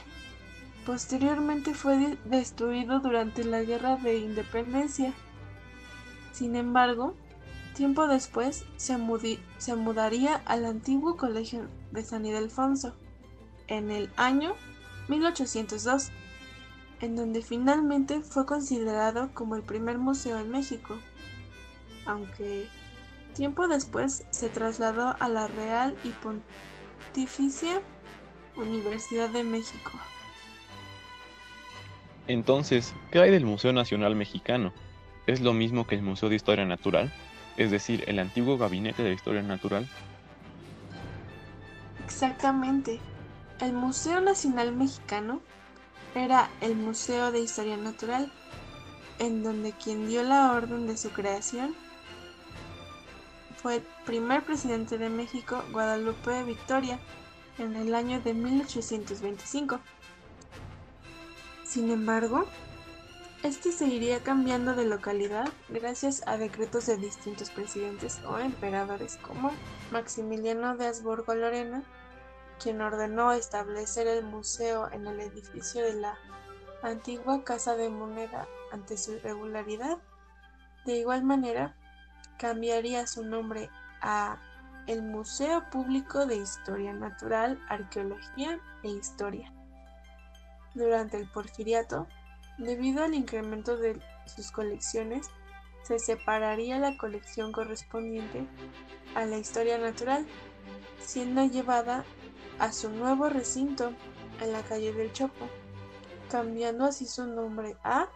posteriormente 0.85 1.73
fue 1.73 2.17
destruido 2.25 2.99
durante 2.99 3.43
la 3.43 3.61
Guerra 3.61 3.97
de 3.97 4.17
Independencia. 4.17 5.13
Sin 6.31 6.55
embargo, 6.55 7.15
tiempo 7.75 8.07
después 8.07 8.65
se, 8.77 8.97
se 9.57 9.75
mudaría 9.75 10.35
al 10.45 10.65
antiguo 10.65 11.17
Colegio 11.17 11.67
de 11.91 12.03
San 12.03 12.25
Ildefonso 12.25 12.93
en 13.67 13.91
el 13.91 14.09
año 14.15 14.55
1802, 15.07 16.11
en 17.01 17.15
donde 17.15 17.41
finalmente 17.41 18.21
fue 18.21 18.45
considerado 18.45 19.29
como 19.33 19.55
el 19.55 19.63
primer 19.63 19.97
museo 19.97 20.39
en 20.39 20.49
México, 20.49 20.97
aunque 22.05 22.67
tiempo 23.33 23.67
después 23.67 24.25
se 24.31 24.49
trasladó 24.49 25.15
a 25.19 25.29
la 25.29 25.47
Real 25.47 25.95
y 26.03 26.09
Pontificia 26.09 27.81
Universidad 28.55 29.29
de 29.29 29.43
México. 29.43 29.91
Entonces, 32.27 32.93
¿qué 33.11 33.19
hay 33.19 33.31
del 33.31 33.45
Museo 33.45 33.71
Nacional 33.71 34.15
Mexicano? 34.15 34.73
¿Es 35.27 35.39
lo 35.39 35.53
mismo 35.53 35.85
que 35.85 35.95
el 35.95 36.01
Museo 36.01 36.29
de 36.29 36.35
Historia 36.35 36.65
Natural? 36.65 37.13
Es 37.57 37.71
decir, 37.71 38.03
el 38.07 38.19
antiguo 38.19 38.57
Gabinete 38.57 39.03
de 39.03 39.13
Historia 39.13 39.41
Natural. 39.41 39.87
Exactamente. 42.03 42.99
El 43.59 43.73
Museo 43.73 44.21
Nacional 44.21 44.71
Mexicano 44.71 45.41
era 46.13 46.47
el 46.61 46.75
Museo 46.75 47.31
de 47.31 47.39
Historia 47.39 47.75
Natural, 47.75 48.31
en 49.17 49.41
donde 49.41 49.71
quien 49.71 50.07
dio 50.07 50.21
la 50.21 50.51
orden 50.51 50.85
de 50.85 50.95
su 50.95 51.09
creación 51.09 51.75
fue 53.55 53.77
el 53.77 53.81
primer 54.05 54.43
presidente 54.43 54.99
de 54.99 55.09
México, 55.09 55.63
Guadalupe 55.71 56.43
Victoria, 56.43 56.99
en 57.57 57.75
el 57.75 57.95
año 57.95 58.21
de 58.21 58.35
1825. 58.35 59.79
Sin 61.65 61.89
embargo, 61.89 62.45
este 63.41 63.71
se 63.71 63.87
iría 63.87 64.21
cambiando 64.21 64.75
de 64.75 64.85
localidad 64.85 65.49
gracias 65.69 66.21
a 66.27 66.37
decretos 66.37 66.85
de 66.85 66.97
distintos 66.97 67.49
presidentes 67.49 68.19
o 68.27 68.37
emperadores 68.37 69.17
como 69.17 69.51
Maximiliano 69.91 70.77
de 70.77 70.87
Habsburgo 70.87 71.33
Lorena 71.33 71.83
quien 72.61 72.81
ordenó 72.81 73.31
establecer 73.31 74.07
el 74.07 74.23
museo 74.23 74.91
en 74.91 75.07
el 75.07 75.19
edificio 75.19 75.83
de 75.83 75.93
la 75.95 76.17
antigua 76.81 77.43
Casa 77.43 77.75
de 77.75 77.89
Moneda 77.89 78.47
ante 78.71 78.97
su 78.97 79.13
irregularidad. 79.13 79.97
De 80.85 80.97
igual 80.97 81.23
manera, 81.23 81.75
cambiaría 82.37 83.07
su 83.07 83.25
nombre 83.25 83.69
a 84.01 84.37
el 84.87 85.01
Museo 85.01 85.69
Público 85.69 86.25
de 86.25 86.37
Historia 86.37 86.93
Natural, 86.93 87.59
Arqueología 87.67 88.59
e 88.83 88.89
Historia. 88.89 89.51
Durante 90.73 91.17
el 91.17 91.29
porfiriato, 91.29 92.07
debido 92.57 93.03
al 93.03 93.13
incremento 93.13 93.75
de 93.77 94.01
sus 94.25 94.51
colecciones, 94.51 95.29
se 95.83 95.99
separaría 95.99 96.79
la 96.79 96.97
colección 96.97 97.51
correspondiente 97.51 98.47
a 99.15 99.25
la 99.25 99.37
historia 99.37 99.77
natural, 99.77 100.25
siendo 100.99 101.45
llevada 101.45 102.05
a 102.59 102.71
su 102.71 102.89
nuevo 102.89 103.29
recinto 103.29 103.93
en 104.41 104.51
la 104.51 104.61
calle 104.63 104.93
del 104.93 105.11
Chopo, 105.13 105.47
cambiando 106.29 106.85
así 106.85 107.05
su 107.05 107.25
nombre 107.25 107.75
a 107.83 108.09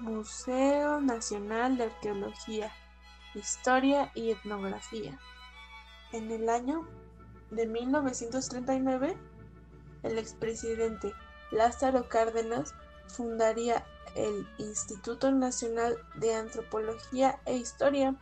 Museo 0.00 1.00
Nacional 1.00 1.76
de 1.76 1.84
Arqueología, 1.84 2.72
Historia 3.34 4.10
y 4.14 4.30
Etnografía. 4.30 5.18
En 6.12 6.30
el 6.30 6.48
año 6.48 6.86
de 7.50 7.66
1939, 7.66 9.16
el 10.02 10.18
expresidente 10.18 11.12
Lázaro 11.50 12.08
Cárdenas 12.08 12.74
fundaría 13.08 13.84
el 14.14 14.46
Instituto 14.58 15.30
Nacional 15.30 15.96
de 16.16 16.34
Antropología 16.34 17.40
e 17.46 17.56
Historia 17.56 18.14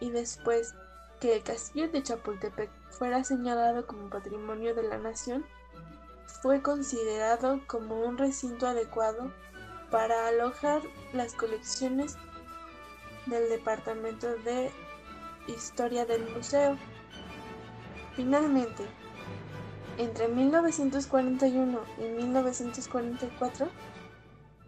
y 0.00 0.10
después 0.10 0.74
que 1.20 1.36
el 1.36 1.42
castillo 1.42 1.88
de 1.88 2.02
Chapultepec 2.02 2.70
fuera 2.90 3.22
señalado 3.22 3.86
como 3.86 4.08
patrimonio 4.08 4.74
de 4.74 4.82
la 4.82 4.98
nación, 4.98 5.44
fue 6.42 6.62
considerado 6.62 7.60
como 7.66 8.00
un 8.00 8.16
recinto 8.16 8.66
adecuado 8.66 9.30
para 9.90 10.28
alojar 10.28 10.82
las 11.12 11.34
colecciones 11.34 12.16
del 13.26 13.48
Departamento 13.50 14.34
de 14.38 14.70
Historia 15.46 16.06
del 16.06 16.28
Museo. 16.34 16.78
Finalmente, 18.16 18.84
entre 19.98 20.28
1941 20.28 21.80
y 21.98 22.02
1944, 22.02 23.68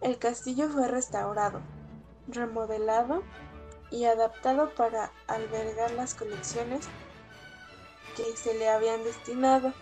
el 0.03 0.19
castillo 0.19 0.69
fue 0.69 0.89
restaurado, 0.89 1.61
remodelado 2.29 3.23
y 3.93 4.07
adaptado 4.07 4.71
para 4.75 5.13
albergar 5.29 5.93
las 5.93 6.15
colecciones 6.15 6.89
que 8.17 8.25
se 8.37 8.55
le 8.55 8.69
habían 8.69 9.05
destinado. 9.05 9.73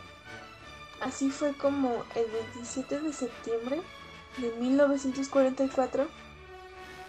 Así 1.01 1.31
fue 1.31 1.57
como 1.57 2.05
el 2.15 2.31
27 2.31 3.01
de 3.01 3.13
septiembre 3.15 3.81
de 4.37 4.51
1944 4.53 6.07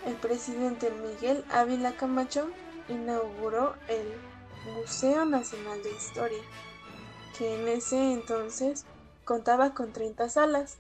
el 0.06 0.16
presidente 0.16 0.90
Miguel 0.90 1.46
Ávila 1.52 1.96
Camacho 1.96 2.50
inauguró 2.90 3.76
el 3.88 4.08
Museo 4.74 5.26
Nacional 5.26 5.84
de 5.84 5.92
Historia, 5.92 6.42
que 7.38 7.54
en 7.54 7.68
ese 7.68 8.12
entonces 8.12 8.86
contaba 9.26 9.76
con 9.76 9.94
30 9.94 10.28
salas. 10.30 10.78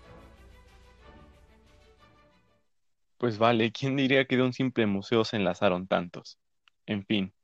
Pues 3.22 3.38
vale, 3.38 3.72
¿quién 3.72 3.96
diría 3.98 4.26
que 4.26 4.36
de 4.36 4.42
un 4.42 4.52
simple 4.52 4.88
museo 4.88 5.24
se 5.24 5.36
enlazaron 5.36 5.86
tantos? 5.86 6.40
En 6.88 7.06
fin, 7.06 7.36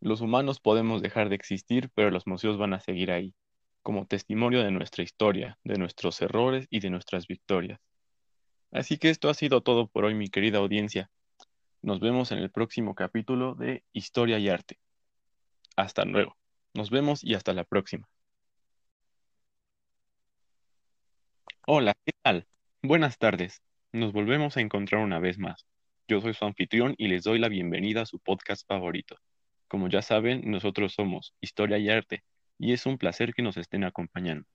los 0.00 0.22
humanos 0.22 0.60
podemos 0.60 1.02
dejar 1.02 1.28
de 1.28 1.34
existir, 1.34 1.90
pero 1.94 2.10
los 2.10 2.26
museos 2.26 2.56
van 2.56 2.72
a 2.72 2.80
seguir 2.80 3.12
ahí, 3.12 3.34
como 3.82 4.06
testimonio 4.06 4.64
de 4.64 4.70
nuestra 4.70 5.04
historia, 5.04 5.58
de 5.62 5.76
nuestros 5.76 6.22
errores 6.22 6.66
y 6.70 6.80
de 6.80 6.88
nuestras 6.88 7.26
victorias. 7.26 7.82
Así 8.72 8.96
que 8.96 9.10
esto 9.10 9.28
ha 9.28 9.34
sido 9.34 9.60
todo 9.60 9.88
por 9.88 10.06
hoy, 10.06 10.14
mi 10.14 10.28
querida 10.28 10.56
audiencia. 10.56 11.10
Nos 11.82 12.00
vemos 12.00 12.32
en 12.32 12.38
el 12.38 12.50
próximo 12.50 12.94
capítulo 12.94 13.54
de 13.56 13.84
Historia 13.92 14.38
y 14.38 14.48
Arte. 14.48 14.78
Hasta 15.76 16.06
luego. 16.06 16.34
Nos 16.72 16.88
vemos 16.88 17.22
y 17.22 17.34
hasta 17.34 17.52
la 17.52 17.64
próxima. 17.64 18.08
Hola, 21.66 21.92
¿qué 22.06 22.12
tal? 22.22 22.46
Buenas 22.80 23.18
tardes. 23.18 23.60
Nos 23.94 24.12
volvemos 24.12 24.56
a 24.56 24.60
encontrar 24.60 25.04
una 25.04 25.20
vez 25.20 25.38
más. 25.38 25.68
Yo 26.08 26.20
soy 26.20 26.34
su 26.34 26.44
anfitrión 26.44 26.96
y 26.98 27.06
les 27.06 27.22
doy 27.22 27.38
la 27.38 27.48
bienvenida 27.48 28.02
a 28.02 28.06
su 28.06 28.18
podcast 28.18 28.66
favorito. 28.66 29.16
Como 29.68 29.88
ya 29.88 30.02
saben, 30.02 30.50
nosotros 30.50 30.94
somos 30.94 31.32
Historia 31.40 31.78
y 31.78 31.88
Arte, 31.88 32.24
y 32.58 32.72
es 32.72 32.86
un 32.86 32.98
placer 32.98 33.32
que 33.34 33.42
nos 33.42 33.56
estén 33.56 33.84
acompañando. 33.84 34.48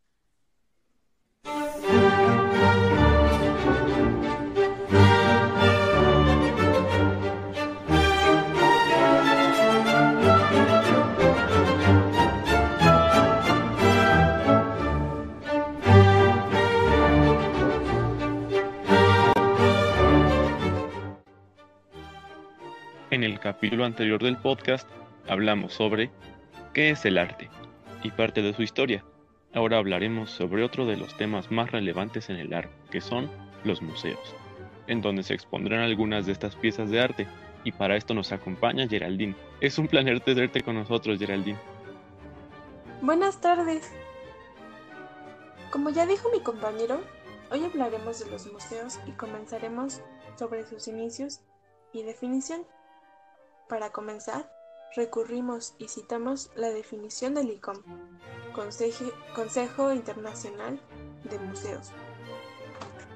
En 23.19 23.25
el 23.25 23.37
capítulo 23.37 23.83
anterior 23.83 24.23
del 24.23 24.37
podcast 24.37 24.87
hablamos 25.27 25.73
sobre 25.73 26.09
qué 26.73 26.91
es 26.91 27.03
el 27.03 27.17
arte 27.17 27.49
y 28.01 28.11
parte 28.11 28.41
de 28.41 28.53
su 28.53 28.61
historia. 28.61 29.03
Ahora 29.53 29.77
hablaremos 29.77 30.31
sobre 30.31 30.63
otro 30.63 30.85
de 30.85 30.95
los 30.95 31.17
temas 31.17 31.51
más 31.51 31.69
relevantes 31.69 32.29
en 32.29 32.37
el 32.37 32.53
arte, 32.53 32.73
que 32.89 33.01
son 33.01 33.29
los 33.65 33.81
museos, 33.81 34.33
en 34.87 35.01
donde 35.01 35.23
se 35.23 35.33
expondrán 35.33 35.81
algunas 35.81 36.27
de 36.27 36.31
estas 36.31 36.55
piezas 36.55 36.91
de 36.91 37.01
arte. 37.01 37.27
Y 37.65 37.73
para 37.73 37.97
esto 37.97 38.13
nos 38.13 38.31
acompaña 38.31 38.87
Geraldine. 38.87 39.35
Es 39.59 39.77
un 39.77 39.89
placer 39.89 40.21
tenerte 40.21 40.61
con 40.61 40.75
nosotros, 40.75 41.19
Geraldine. 41.19 41.59
Buenas 43.01 43.41
tardes. 43.41 43.91
Como 45.71 45.89
ya 45.89 46.05
dijo 46.05 46.29
mi 46.31 46.39
compañero, 46.39 47.01
hoy 47.51 47.65
hablaremos 47.65 48.23
de 48.23 48.31
los 48.31 48.49
museos 48.49 48.97
y 49.05 49.11
comenzaremos 49.11 50.01
sobre 50.37 50.65
sus 50.65 50.87
inicios 50.87 51.41
y 51.91 52.03
definición. 52.03 52.61
Para 53.69 53.91
comenzar, 53.91 54.51
recurrimos 54.95 55.75
y 55.77 55.89
citamos 55.89 56.49
la 56.55 56.69
definición 56.69 57.35
del 57.35 57.51
ICOM, 57.51 57.77
Consejo 59.35 59.93
Internacional 59.93 60.81
de 61.23 61.37
Museos. 61.37 61.91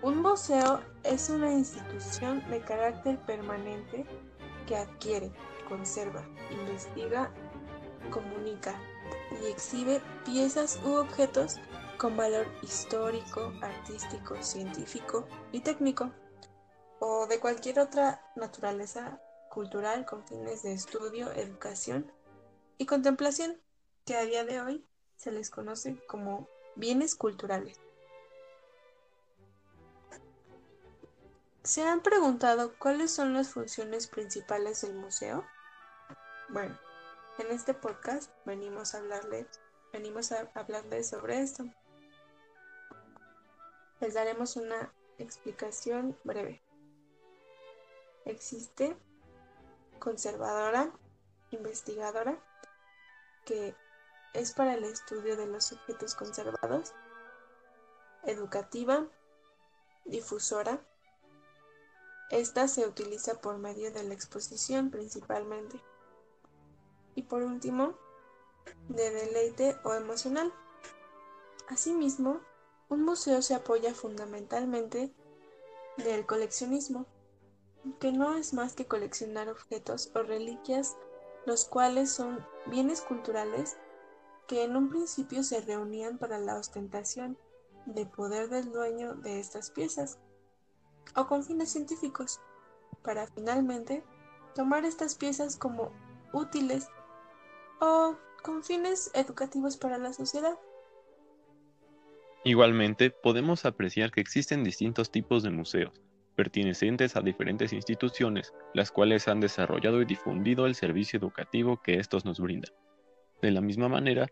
Un 0.04 0.22
museo 0.22 0.82
es 1.04 1.32
una 1.32 1.52
institución 1.52 2.48
de 2.52 2.62
carácter 2.62 3.20
permanente 3.26 4.06
que 4.68 4.76
adquiere, 4.76 5.32
conserva, 5.68 6.24
investiga, 6.52 7.32
comunica 8.12 8.80
y 9.42 9.48
exhibe 9.48 10.02
piezas 10.24 10.80
u 10.86 10.98
objetos 10.98 11.60
con 11.98 12.16
valor 12.16 12.46
histórico, 12.62 13.52
artístico, 13.64 14.36
científico 14.44 15.26
y 15.52 15.62
técnico, 15.62 16.12
o 17.00 17.26
de 17.26 17.40
cualquier 17.40 17.80
otra 17.80 18.22
naturaleza 18.36 19.20
cultural 19.54 20.04
con 20.06 20.26
fines 20.26 20.64
de 20.64 20.74
estudio, 20.74 21.32
educación 21.32 22.12
y 22.80 22.88
contemplación, 22.88 23.62
que 24.04 24.16
a 24.16 24.26
día 24.26 24.44
de 24.44 24.60
hoy 24.60 24.86
se 25.16 25.32
les 25.32 25.52
conoce 25.52 26.04
como 26.08 26.50
bienes 26.76 27.14
culturales. 27.14 27.80
¿Se 31.62 31.84
han 31.84 32.02
preguntado 32.02 32.74
cuáles 32.80 33.12
son 33.12 33.34
las 33.34 33.52
funciones 33.52 34.08
principales 34.08 34.82
del 34.82 34.96
museo? 34.96 35.46
Bueno, 36.50 36.78
en 37.38 37.52
este 37.52 37.76
podcast 37.76 38.32
venimos 38.46 38.96
a 38.96 38.98
hablarles, 38.98 39.46
venimos 39.94 40.32
a 40.32 40.50
hablarles 40.56 41.10
sobre 41.10 41.42
esto. 41.42 41.64
Les 44.02 44.16
daremos 44.16 44.56
una 44.58 44.92
explicación 45.20 46.18
breve. 46.24 46.62
Existe 48.26 48.98
conservadora, 50.04 50.92
investigadora, 51.52 52.38
que 53.46 53.74
es 54.34 54.52
para 54.52 54.74
el 54.74 54.84
estudio 54.84 55.38
de 55.38 55.48
los 55.48 55.72
objetos 55.72 56.14
conservados, 56.14 56.94
educativa, 58.24 59.08
difusora. 60.04 60.82
Esta 62.32 62.68
se 62.68 62.86
utiliza 62.86 63.40
por 63.40 63.58
medio 63.60 63.94
de 63.94 64.04
la 64.04 64.14
exposición 64.14 64.92
principalmente. 64.92 65.80
Y 67.16 67.24
por 67.24 67.42
último, 67.42 67.98
de 68.90 69.10
deleite 69.10 69.78
o 69.86 69.94
emocional. 69.94 70.52
Asimismo, 71.70 72.42
un 72.90 73.06
museo 73.06 73.42
se 73.42 73.56
apoya 73.56 73.94
fundamentalmente 73.94 75.14
del 75.96 76.26
coleccionismo, 76.26 77.06
que 78.00 78.12
no 78.12 78.36
es 78.36 78.54
más 78.54 78.74
que 78.76 78.86
coleccionar 78.86 79.50
objetos 79.50 80.12
o 80.16 80.24
reliquias, 80.24 80.98
los 81.46 81.66
cuales 81.66 82.12
son 82.12 82.46
bienes 82.68 83.02
culturales 83.02 83.78
que 84.48 84.64
en 84.64 84.76
un 84.76 84.90
principio 84.90 85.44
se 85.44 85.62
reunían 85.62 86.18
para 86.18 86.40
la 86.40 86.58
ostentación 86.58 87.38
de 87.86 88.06
poder 88.06 88.50
del 88.50 88.72
dueño 88.72 89.16
de 89.16 89.40
estas 89.40 89.70
piezas, 89.70 90.20
o 91.16 91.28
con 91.28 91.44
fines 91.44 91.72
científicos, 91.72 92.40
para 93.04 93.28
finalmente 93.28 94.04
tomar 94.56 94.86
estas 94.86 95.16
piezas 95.16 95.58
como 95.58 95.92
útiles 96.32 96.88
o 97.82 98.16
con 98.42 98.64
fines 98.64 99.12
educativos 99.14 99.78
para 99.78 99.98
la 99.98 100.14
sociedad. 100.14 100.58
Igualmente, 102.46 103.10
podemos 103.10 103.66
apreciar 103.66 104.12
que 104.12 104.22
existen 104.22 104.64
distintos 104.64 105.12
tipos 105.12 105.44
de 105.44 105.50
museos, 105.50 106.02
pertenecientes 106.34 107.16
a 107.16 107.22
diferentes 107.22 107.74
instituciones, 107.74 108.54
las 108.74 108.92
cuales 108.92 109.28
han 109.28 109.40
desarrollado 109.40 110.02
y 110.02 110.06
difundido 110.06 110.66
el 110.66 110.76
servicio 110.76 111.18
educativo 111.18 111.82
que 111.82 111.96
estos 111.96 112.26
nos 112.26 112.40
brindan. 112.40 112.72
De 113.42 113.52
la 113.52 113.62
misma 113.62 113.90
manera, 113.90 114.28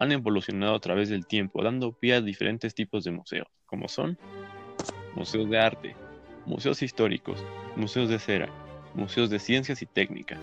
han 0.00 0.12
evolucionado 0.12 0.74
a 0.74 0.80
través 0.80 1.08
del 1.08 1.26
tiempo, 1.26 1.62
dando 1.62 1.92
pie 1.92 2.14
a 2.14 2.20
diferentes 2.20 2.74
tipos 2.74 3.04
de 3.04 3.12
museos, 3.12 3.46
como 3.66 3.88
son 3.88 4.18
museos 5.14 5.48
de 5.48 5.58
arte, 5.58 5.96
museos 6.46 6.82
históricos, 6.82 7.44
museos 7.76 8.08
de 8.08 8.18
cera, 8.18 8.48
museos 8.94 9.30
de 9.30 9.38
ciencias 9.38 9.82
y 9.82 9.86
técnica, 9.86 10.38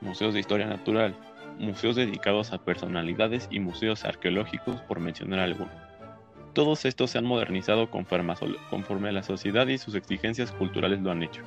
museos 0.00 0.34
de 0.34 0.40
historia 0.40 0.66
natural, 0.66 1.14
museos 1.58 1.96
dedicados 1.96 2.52
a 2.52 2.64
personalidades 2.64 3.48
y 3.50 3.60
museos 3.60 4.04
arqueológicos, 4.04 4.80
por 4.82 5.00
mencionar 5.00 5.40
algunos. 5.40 5.87
Todos 6.58 6.84
estos 6.86 7.12
se 7.12 7.18
han 7.18 7.24
modernizado 7.24 7.88
conforme 7.88 9.08
a 9.10 9.12
la 9.12 9.22
sociedad 9.22 9.68
y 9.68 9.78
sus 9.78 9.94
exigencias 9.94 10.50
culturales 10.50 10.98
lo 10.98 11.12
han 11.12 11.22
hecho. 11.22 11.42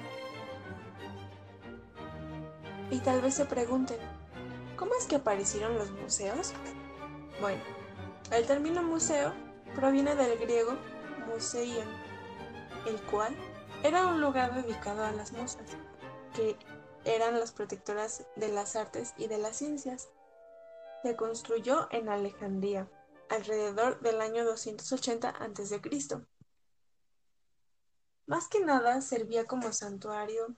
Y 2.90 3.00
tal 3.00 3.20
vez 3.20 3.34
se 3.34 3.44
pregunten, 3.44 3.98
¿cómo 4.78 4.94
es 4.98 5.08
que 5.08 5.18
aparecieron 5.18 5.78
los 5.78 5.92
museos? 5.92 6.54
Bueno, 7.42 7.60
el 8.32 8.46
término 8.46 8.84
museo 8.84 9.34
proviene 9.76 10.16
del 10.16 10.40
griego 10.40 10.78
museion, 11.28 11.90
el 12.88 12.96
cual 13.12 13.36
era 13.84 14.08
un 14.08 14.22
lugar 14.22 14.56
dedicado 14.64 15.04
a 15.04 15.12
las 15.12 15.34
musas, 15.34 15.76
que 16.34 16.56
eran 17.04 17.38
las 17.38 17.52
protectoras 17.52 18.26
de 18.38 18.48
las 18.48 18.78
artes 18.78 19.14
y 19.18 19.28
de 19.28 19.40
las 19.40 19.58
ciencias. 19.58 20.08
Se 21.04 21.18
construyó 21.18 21.90
en 21.92 22.08
Alejandría, 22.08 22.88
alrededor 23.32 24.02
del 24.02 24.20
año 24.20 24.44
280 24.44 25.30
a.C. 25.30 25.82
Más 28.28 28.48
que 28.50 28.60
nada 28.60 29.02
servía 29.02 29.48
como 29.48 29.72
santuario 29.72 30.56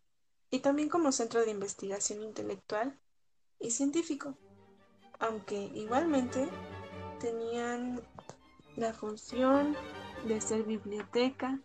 y 0.49 0.59
también 0.59 0.89
como 0.89 1.11
centro 1.11 1.45
de 1.45 1.51
investigación 1.51 2.24
intelectual 2.24 2.99
y 3.59 3.71
científico, 3.71 4.38
aunque 5.19 5.55
igualmente 5.55 6.49
tenían 7.19 8.01
la 8.76 8.93
función 8.93 9.76
de 10.28 10.41
ser 10.41 10.63
biblioteca, 10.63 11.59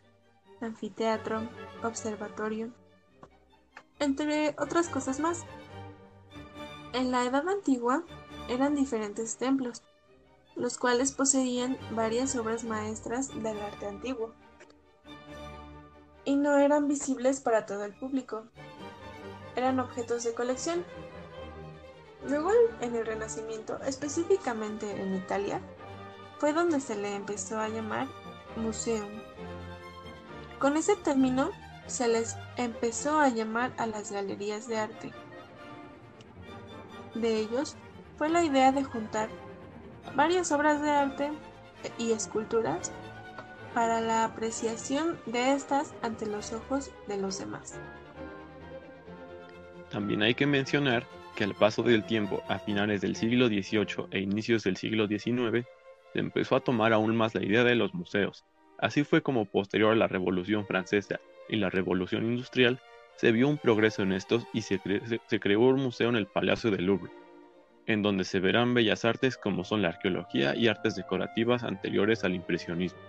anfiteatro, 0.60 1.48
observatorio, 1.82 2.72
entre 3.98 4.54
otras 4.58 4.88
cosas 4.88 5.20
más. 5.20 5.44
En 6.92 7.10
la 7.10 7.24
Edad 7.24 7.48
Antigua 7.48 8.04
eran 8.48 8.74
diferentes 8.74 9.36
templos, 9.36 9.82
los 10.58 10.76
cuales 10.76 11.12
poseían 11.12 11.78
varias 11.92 12.34
obras 12.36 12.64
maestras 12.64 13.28
del 13.42 13.60
arte 13.60 13.86
antiguo 13.86 14.34
y 16.24 16.36
no 16.36 16.58
eran 16.58 16.88
visibles 16.88 17.40
para 17.40 17.64
todo 17.64 17.84
el 17.84 17.94
público. 17.94 18.44
Eran 19.56 19.80
objetos 19.80 20.24
de 20.24 20.34
colección. 20.34 20.84
Luego, 22.28 22.50
en 22.80 22.94
el 22.96 23.06
Renacimiento, 23.06 23.80
específicamente 23.84 25.00
en 25.00 25.14
Italia, 25.14 25.62
fue 26.38 26.52
donde 26.52 26.80
se 26.80 26.96
le 26.96 27.14
empezó 27.14 27.58
a 27.58 27.68
llamar 27.68 28.08
museum. 28.56 29.08
Con 30.58 30.76
ese 30.76 30.96
término 30.96 31.50
se 31.86 32.08
les 32.08 32.36
empezó 32.56 33.18
a 33.18 33.28
llamar 33.28 33.72
a 33.78 33.86
las 33.86 34.12
galerías 34.12 34.66
de 34.66 34.78
arte. 34.78 35.12
De 37.14 37.38
ellos 37.38 37.76
fue 38.18 38.28
la 38.28 38.44
idea 38.44 38.72
de 38.72 38.84
juntar 38.84 39.30
varias 40.14 40.52
obras 40.52 40.82
de 40.82 40.90
arte 40.90 41.30
y 41.98 42.12
esculturas 42.12 42.92
para 43.74 44.00
la 44.00 44.24
apreciación 44.24 45.18
de 45.26 45.52
estas 45.52 45.94
ante 46.02 46.26
los 46.26 46.52
ojos 46.52 46.90
de 47.06 47.18
los 47.18 47.38
demás. 47.38 47.80
También 49.90 50.22
hay 50.22 50.34
que 50.34 50.46
mencionar 50.46 51.06
que 51.36 51.44
al 51.44 51.54
paso 51.54 51.82
del 51.82 52.04
tiempo, 52.04 52.42
a 52.48 52.58
finales 52.58 53.00
del 53.00 53.14
siglo 53.14 53.46
XVIII 53.46 54.08
e 54.10 54.20
inicios 54.20 54.64
del 54.64 54.76
siglo 54.76 55.06
XIX, 55.06 55.66
se 56.12 56.18
empezó 56.18 56.56
a 56.56 56.60
tomar 56.60 56.92
aún 56.92 57.16
más 57.16 57.34
la 57.34 57.44
idea 57.44 57.64
de 57.64 57.76
los 57.76 57.94
museos. 57.94 58.44
Así 58.78 59.04
fue 59.04 59.22
como 59.22 59.44
posterior 59.44 59.92
a 59.92 59.96
la 59.96 60.08
Revolución 60.08 60.66
Francesa 60.66 61.20
y 61.48 61.56
la 61.56 61.70
Revolución 61.70 62.24
Industrial, 62.24 62.80
se 63.16 63.32
vio 63.32 63.48
un 63.48 63.58
progreso 63.58 64.02
en 64.02 64.12
estos 64.12 64.46
y 64.52 64.62
se, 64.62 64.80
se 65.26 65.40
creó 65.40 65.60
un 65.60 65.82
museo 65.82 66.08
en 66.08 66.16
el 66.16 66.26
Palacio 66.26 66.70
del 66.70 66.86
Louvre, 66.86 67.10
en 67.88 68.02
donde 68.02 68.24
se 68.24 68.38
verán 68.38 68.74
bellas 68.74 69.04
artes 69.06 69.38
como 69.38 69.64
son 69.64 69.80
la 69.80 69.88
arqueología 69.88 70.54
y 70.54 70.68
artes 70.68 70.94
decorativas 70.94 71.64
anteriores 71.64 72.22
al 72.22 72.34
impresionismo. 72.34 73.00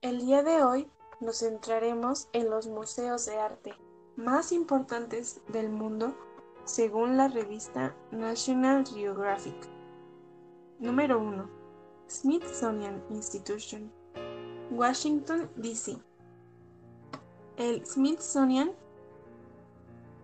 El 0.00 0.20
día 0.20 0.44
de 0.44 0.62
hoy 0.62 0.86
nos 1.20 1.40
centraremos 1.40 2.28
en 2.32 2.48
los 2.48 2.68
museos 2.68 3.26
de 3.26 3.40
arte 3.40 3.74
más 4.24 4.52
importantes 4.52 5.40
del 5.48 5.68
mundo 5.68 6.16
según 6.64 7.18
la 7.18 7.28
revista 7.28 7.94
National 8.10 8.86
Geographic. 8.86 9.54
Número 10.78 11.20
1. 11.20 11.48
Smithsonian 12.08 13.02
Institution, 13.10 13.92
Washington, 14.70 15.50
D.C. 15.56 15.98
El 17.58 17.84
Smithsonian 17.86 18.72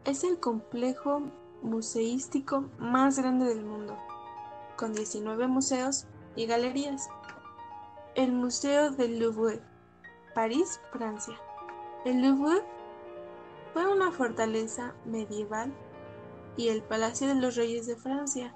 es 0.04 0.24
el 0.24 0.40
complejo 0.40 1.22
museístico 1.62 2.64
más 2.78 3.18
grande 3.18 3.46
del 3.46 3.64
mundo, 3.64 3.98
con 4.76 4.94
19 4.94 5.46
museos 5.46 6.06
y 6.36 6.46
galerías. 6.46 7.08
El 8.14 8.32
Museo 8.32 8.90
del 8.90 9.18
Louvre 9.18 9.60
París, 10.34 10.80
Francia. 10.90 11.38
El 12.04 12.22
Louvre 12.22 12.62
fue 13.72 13.86
una 13.86 14.10
fortaleza 14.10 14.94
medieval 15.04 15.72
y 16.56 16.68
el 16.68 16.82
Palacio 16.82 17.28
de 17.28 17.36
los 17.36 17.56
Reyes 17.56 17.86
de 17.86 17.96
Francia, 17.96 18.54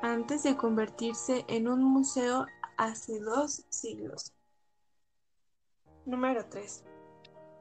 antes 0.00 0.42
de 0.42 0.56
convertirse 0.56 1.44
en 1.48 1.68
un 1.68 1.82
museo 1.82 2.46
hace 2.76 3.20
dos 3.20 3.64
siglos. 3.68 4.32
Número 6.06 6.46
3. 6.48 6.84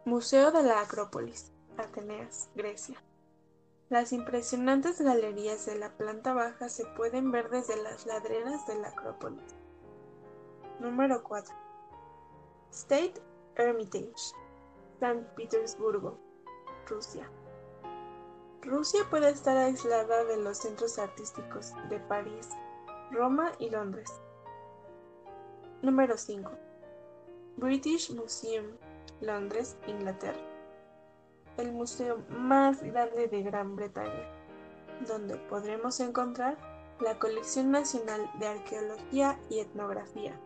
Museo 0.05 0.51
de 0.51 0.63
la 0.63 0.81
Acrópolis, 0.81 1.51
Ateneas, 1.77 2.49
Grecia. 2.55 3.01
Las 3.89 4.11
impresionantes 4.11 4.99
galerías 4.99 5.65
de 5.65 5.75
la 5.75 5.95
planta 5.95 6.33
baja 6.33 6.67
se 6.69 6.85
pueden 6.97 7.31
ver 7.31 7.49
desde 7.49 7.81
las 7.81 8.05
ladreras 8.05 8.65
de 8.67 8.75
la 8.75 8.89
Acrópolis. 8.89 9.55
Número 10.79 11.23
4. 11.23 11.55
State 12.71 13.13
Hermitage, 13.55 14.33
San 14.99 15.27
Petersburgo, 15.35 16.17
Rusia. 16.87 17.29
Rusia 18.61 19.01
puede 19.09 19.29
estar 19.29 19.57
aislada 19.57 20.23
de 20.25 20.37
los 20.37 20.59
centros 20.59 20.97
artísticos 20.97 21.73
de 21.89 21.99
París, 21.99 22.49
Roma 23.11 23.51
y 23.59 23.69
Londres. 23.69 24.09
Número 25.81 26.17
5. 26.17 26.49
British 27.57 28.11
Museum, 28.15 28.77
Londres, 29.19 29.77
Inglaterra. 29.87 30.39
El 31.57 31.71
museo 31.71 32.19
más 32.29 32.81
grande 32.81 33.27
de 33.27 33.43
Gran 33.43 33.75
Bretaña, 33.75 34.29
donde 35.07 35.35
podremos 35.35 35.99
encontrar 35.99 36.57
la 36.99 37.19
colección 37.19 37.69
nacional 37.71 38.31
de 38.39 38.47
arqueología 38.47 39.39
y 39.49 39.59
etnografía. 39.59 40.39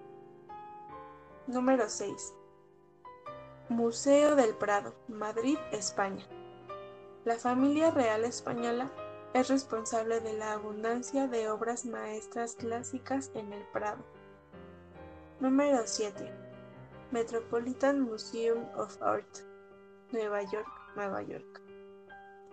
Número 1.46 1.88
6. 1.88 2.34
Museo 3.70 4.38
del 4.38 4.55
Prado, 4.55 4.93
Madrid, 5.09 5.57
España. 5.74 6.26
La 7.26 7.36
familia 7.36 7.91
real 7.91 8.24
española 8.24 8.89
es 9.34 9.49
responsable 9.49 10.22
de 10.22 10.32
la 10.32 10.53
abundancia 10.53 11.28
de 11.28 11.49
obras 11.49 11.86
maestras 11.86 12.55
clásicas 12.55 13.30
en 13.34 13.51
el 13.51 13.63
Prado. 13.74 14.05
Número 15.41 15.82
7. 15.86 16.32
Metropolitan 17.11 17.99
Museum 17.99 18.63
of 18.78 19.01
Art, 19.01 19.28
Nueva 20.13 20.43
York, 20.43 20.68
Nueva 20.95 21.22
York. 21.24 21.61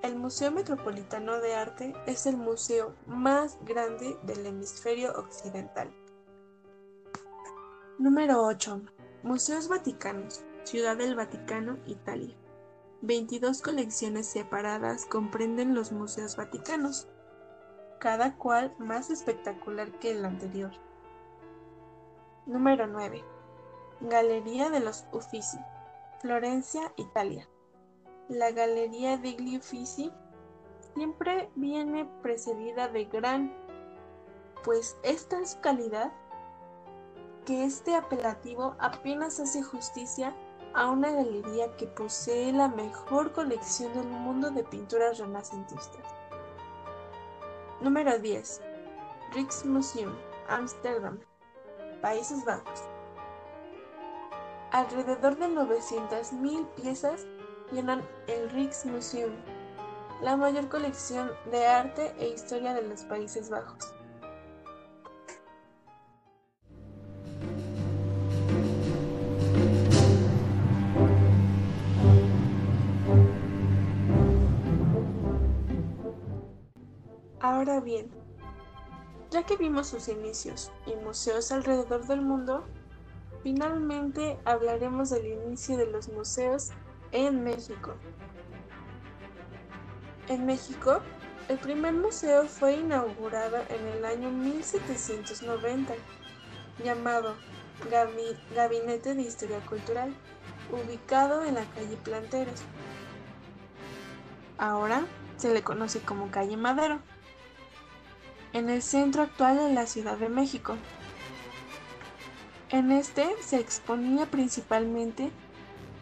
El 0.02 0.16
Museo 0.16 0.50
Metropolitano 0.50 1.40
de 1.40 1.54
Arte 1.54 1.94
es 2.06 2.26
el 2.26 2.36
museo 2.36 2.92
más 3.06 3.56
grande 3.64 4.18
del 4.24 4.44
hemisferio 4.44 5.12
occidental. 5.16 5.94
Número 8.00 8.42
8. 8.42 8.82
Museos 9.22 9.68
Vaticanos. 9.68 10.44
Ciudad 10.64 10.96
del 10.96 11.14
Vaticano, 11.14 11.76
Italia. 11.84 12.34
22 13.02 13.60
colecciones 13.60 14.26
separadas 14.26 15.04
comprenden 15.04 15.74
los 15.74 15.92
museos 15.92 16.36
vaticanos, 16.36 17.06
cada 18.00 18.38
cual 18.38 18.74
más 18.78 19.10
espectacular 19.10 19.92
que 19.98 20.12
el 20.12 20.24
anterior. 20.24 20.72
Número 22.46 22.86
9. 22.86 23.22
Galería 24.00 24.70
de 24.70 24.80
los 24.80 25.04
Uffizi, 25.12 25.58
Florencia, 26.22 26.94
Italia. 26.96 27.46
La 28.30 28.50
Galería 28.50 29.18
degli 29.18 29.58
Uffizi 29.58 30.10
siempre 30.94 31.50
viene 31.56 32.06
precedida 32.22 32.88
de 32.88 33.04
gran, 33.04 33.54
pues 34.64 34.96
esta 35.02 35.38
es 35.40 35.56
calidad 35.56 36.10
que 37.44 37.64
este 37.64 37.94
apelativo 37.94 38.76
apenas 38.78 39.38
hace 39.40 39.62
justicia 39.62 40.34
a 40.74 40.90
una 40.90 41.12
galería 41.12 41.74
que 41.76 41.86
posee 41.86 42.52
la 42.52 42.68
mejor 42.68 43.32
colección 43.32 43.92
del 43.94 44.06
mundo 44.06 44.50
de 44.50 44.64
pinturas 44.64 45.18
renacentistas. 45.18 46.04
Número 47.80 48.18
10. 48.18 48.60
Rijksmuseum, 49.34 50.12
Amsterdam, 50.48 51.20
Países 52.02 52.44
Bajos. 52.44 52.82
Alrededor 54.72 55.36
de 55.36 55.46
900.000 55.46 56.66
piezas 56.74 57.24
llenan 57.70 58.02
el 58.26 58.50
Rijksmuseum, 58.50 59.32
la 60.22 60.36
mayor 60.36 60.68
colección 60.68 61.30
de 61.52 61.66
arte 61.66 62.12
e 62.18 62.28
historia 62.30 62.74
de 62.74 62.82
los 62.82 63.02
Países 63.04 63.48
Bajos. 63.48 63.93
Ahora 77.44 77.78
bien, 77.78 78.10
ya 79.30 79.42
que 79.42 79.58
vimos 79.58 79.88
sus 79.88 80.08
inicios 80.08 80.72
y 80.86 80.96
museos 81.04 81.52
alrededor 81.52 82.06
del 82.06 82.22
mundo, 82.22 82.64
finalmente 83.42 84.38
hablaremos 84.46 85.10
del 85.10 85.26
inicio 85.26 85.76
de 85.76 85.84
los 85.84 86.08
museos 86.08 86.70
en 87.12 87.44
México. 87.44 87.96
En 90.28 90.46
México, 90.46 91.02
el 91.50 91.58
primer 91.58 91.92
museo 91.92 92.46
fue 92.46 92.76
inaugurado 92.76 93.58
en 93.68 93.88
el 93.88 94.06
año 94.06 94.30
1790, 94.30 95.92
llamado 96.82 97.34
Gabinete 98.54 99.14
de 99.14 99.20
Historia 99.20 99.60
Cultural, 99.66 100.14
ubicado 100.72 101.44
en 101.44 101.56
la 101.56 101.66
calle 101.74 101.98
Planteros, 102.02 102.62
Ahora 104.56 105.04
se 105.36 105.52
le 105.52 105.62
conoce 105.62 106.00
como 106.00 106.30
calle 106.30 106.56
Madero, 106.56 107.00
en 108.54 108.70
el 108.70 108.82
centro 108.82 109.22
actual 109.22 109.56
de 109.56 109.74
la 109.74 109.86
Ciudad 109.86 110.16
de 110.16 110.28
México. 110.28 110.76
En 112.70 112.92
este 112.92 113.26
se 113.42 113.58
exponía 113.58 114.26
principalmente 114.26 115.30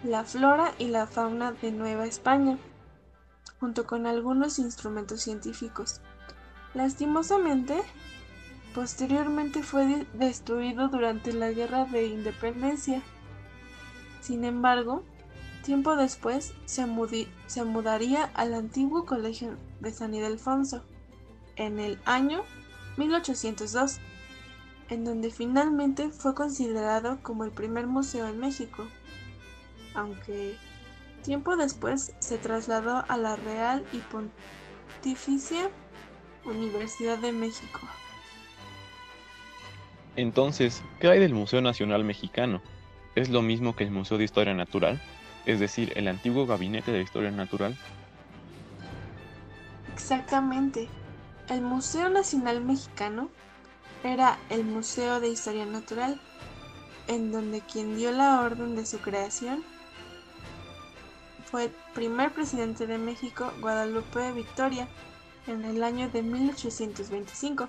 la 0.05 0.23
flora 0.25 0.75
y 0.79 0.89
la 0.89 1.07
fauna 1.07 1.53
de 1.53 1.73
Nueva 1.73 2.05
España, 2.05 2.59
junto 3.59 3.87
con 3.87 4.07
algunos 4.07 4.59
instrumentos 4.59 5.23
científicos. 5.23 6.03
Lastimosamente, 6.75 7.81
posteriormente 8.75 9.63
fue 9.63 10.07
destruido 10.13 10.89
durante 10.89 11.33
la 11.33 11.51
Guerra 11.53 11.87
de 11.87 12.07
Independencia. 12.07 13.03
Sin 14.21 14.45
embargo, 14.45 15.05
tiempo 15.65 15.97
después 15.97 16.53
se, 16.67 16.87
se 17.47 17.65
mudaría 17.65 18.25
al 18.35 18.53
antiguo 18.53 19.07
Colegio 19.07 19.57
de 19.81 19.91
San 19.91 20.13
Ildefonso 20.15 20.83
en 21.57 21.79
el 21.79 21.99
año 22.05 22.43
1802 22.97 24.01
en 24.89 25.05
donde 25.05 25.31
finalmente 25.31 26.11
fue 26.11 26.35
considerado 26.35 27.19
como 27.23 27.45
el 27.45 27.51
primer 27.51 27.87
museo 27.87 28.27
en 28.29 28.39
México, 28.39 28.87
aunque 29.95 30.57
tiempo 31.23 31.57
después 31.57 32.15
se 32.19 32.37
trasladó 32.37 33.05
a 33.09 33.17
la 33.17 33.37
Real 33.37 33.85
y 33.93 33.99
Pontificia 33.99 35.71
Universidad 36.45 37.19
de 37.19 37.33
México. 37.33 37.81
Entonces, 40.17 40.83
¿qué 41.01 41.09
hay 41.09 41.21
del 41.21 41.33
Museo 41.33 41.63
Nacional 41.63 42.05
Mexicano? 42.05 42.61
¿Es 43.15 43.31
lo 43.31 43.41
mismo 43.41 43.75
que 43.75 43.85
el 43.85 43.91
Museo 43.91 44.19
de 44.19 44.25
Historia 44.25 44.53
Natural? 44.53 45.01
Es 45.47 45.59
decir, 45.59 45.93
el 45.97 46.07
antiguo 46.07 46.47
Gabinete 46.47 46.93
de 46.93 47.01
Historia 47.01 47.31
Natural. 47.31 47.77
Exactamente. 49.95 50.89
El 51.49 51.61
Museo 51.61 52.09
Nacional 52.09 52.61
Mexicano 52.61 53.29
era 54.05 54.39
el 54.49 54.65
Museo 54.65 55.21
de 55.21 55.29
Historia 55.29 55.67
Natural, 55.67 56.21
en 57.09 57.33
donde 57.33 57.61
quien 57.61 57.97
dio 57.97 58.13
la 58.13 58.41
orden 58.43 58.77
de 58.77 58.87
su 58.87 58.99
creación 58.99 59.65
fue 61.51 61.65
el 61.65 61.71
primer 61.95 62.33
presidente 62.33 62.87
de 62.87 62.97
México, 62.97 63.53
Guadalupe 63.61 64.33
Victoria, 64.33 64.89
en 65.47 65.65
el 65.65 65.83
año 65.83 66.09
de 66.09 66.23
1825. 66.23 67.69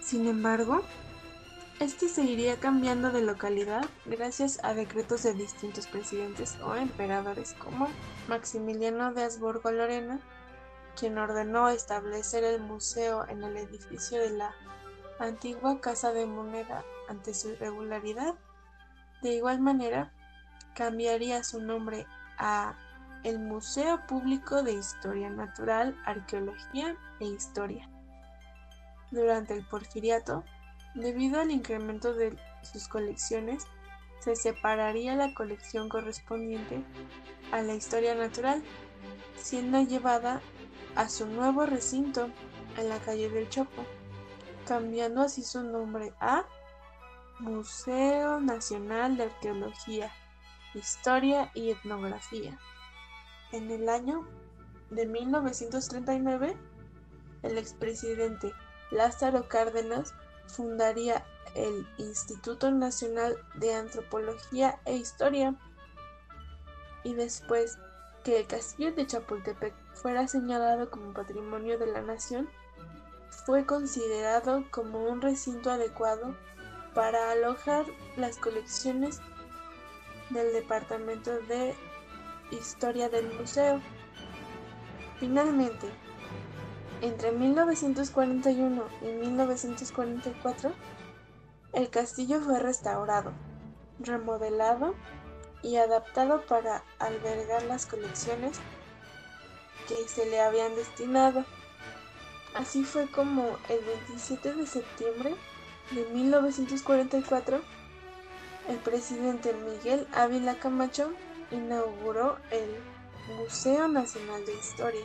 Sin 0.00 0.26
embargo, 0.28 0.82
este 1.80 2.08
seguiría 2.08 2.56
cambiando 2.56 3.10
de 3.10 3.22
localidad 3.22 3.84
gracias 4.06 4.60
a 4.62 4.74
decretos 4.74 5.24
de 5.24 5.34
distintos 5.34 5.86
presidentes 5.88 6.56
o 6.62 6.74
emperadores 6.74 7.54
como 7.54 7.88
Maximiliano 8.28 9.12
de 9.12 9.24
Habsburgo-Lorena 9.24 10.20
quien 10.96 11.18
ordenó 11.18 11.68
establecer 11.68 12.44
el 12.44 12.60
museo 12.60 13.26
en 13.28 13.42
el 13.42 13.56
edificio 13.56 14.18
de 14.18 14.30
la 14.30 14.54
antigua 15.18 15.80
Casa 15.80 16.12
de 16.12 16.26
Moneda 16.26 16.84
ante 17.08 17.34
su 17.34 17.50
irregularidad. 17.50 18.34
De 19.22 19.34
igual 19.34 19.60
manera, 19.60 20.12
cambiaría 20.74 21.44
su 21.44 21.60
nombre 21.60 22.06
a 22.38 22.74
el 23.22 23.38
Museo 23.38 24.06
Público 24.06 24.62
de 24.62 24.72
Historia 24.72 25.28
Natural, 25.28 25.94
Arqueología 26.06 26.96
e 27.20 27.26
Historia. 27.26 27.88
Durante 29.10 29.54
el 29.54 29.66
porfiriato, 29.66 30.44
debido 30.94 31.40
al 31.40 31.50
incremento 31.50 32.14
de 32.14 32.36
sus 32.62 32.88
colecciones, 32.88 33.66
se 34.20 34.36
separaría 34.36 35.16
la 35.16 35.34
colección 35.34 35.88
correspondiente 35.88 36.82
a 37.52 37.62
la 37.62 37.74
historia 37.74 38.14
natural, 38.14 38.62
siendo 39.36 39.82
llevada 39.82 40.40
a 40.94 41.08
su 41.08 41.26
nuevo 41.26 41.66
recinto 41.66 42.30
en 42.76 42.88
la 42.88 42.98
calle 42.98 43.28
del 43.30 43.48
Chopo, 43.48 43.84
cambiando 44.66 45.22
así 45.22 45.42
su 45.42 45.62
nombre 45.62 46.12
a 46.20 46.44
Museo 47.38 48.40
Nacional 48.40 49.16
de 49.16 49.24
Arqueología, 49.24 50.12
Historia 50.74 51.50
y 51.54 51.70
Etnografía. 51.70 52.58
En 53.52 53.70
el 53.70 53.88
año 53.88 54.26
de 54.90 55.06
1939, 55.06 56.56
el 57.42 57.58
expresidente 57.58 58.52
Lázaro 58.90 59.48
Cárdenas 59.48 60.14
fundaría 60.46 61.24
el 61.54 61.86
Instituto 61.98 62.70
Nacional 62.70 63.36
de 63.54 63.74
Antropología 63.74 64.80
e 64.84 64.96
Historia 64.96 65.54
y 67.02 67.14
después 67.14 67.78
que 68.24 68.38
el 68.38 68.46
castillo 68.46 68.92
de 68.92 69.06
Chapultepec 69.06 69.74
fuera 69.94 70.28
señalado 70.28 70.90
como 70.90 71.12
patrimonio 71.12 71.78
de 71.78 71.86
la 71.86 72.02
nación, 72.02 72.48
fue 73.46 73.64
considerado 73.64 74.64
como 74.70 75.04
un 75.04 75.20
recinto 75.20 75.70
adecuado 75.70 76.34
para 76.94 77.30
alojar 77.30 77.86
las 78.16 78.36
colecciones 78.36 79.20
del 80.30 80.52
Departamento 80.52 81.32
de 81.42 81.74
Historia 82.50 83.08
del 83.08 83.32
Museo. 83.38 83.80
Finalmente, 85.18 85.88
entre 87.00 87.32
1941 87.32 88.84
y 89.02 89.06
1944, 89.06 90.72
el 91.72 91.88
castillo 91.88 92.40
fue 92.40 92.58
restaurado, 92.58 93.32
remodelado 94.00 94.94
y 95.62 95.76
adaptado 95.76 96.42
para 96.46 96.82
albergar 96.98 97.62
las 97.64 97.86
colecciones 97.86 98.58
que 99.88 100.08
se 100.08 100.26
le 100.26 100.40
habían 100.40 100.74
destinado. 100.74 101.44
Así 102.54 102.84
fue 102.84 103.10
como 103.10 103.58
el 103.68 103.84
27 103.84 104.54
de 104.54 104.66
septiembre 104.66 105.34
de 105.92 106.04
1944 106.06 107.60
el 108.70 108.78
presidente 108.78 109.52
Miguel 109.52 110.06
Ávila 110.12 110.54
Camacho 110.60 111.10
inauguró 111.50 112.36
el 112.52 112.76
Museo 113.36 113.88
Nacional 113.88 114.46
de 114.46 114.54
Historia, 114.54 115.04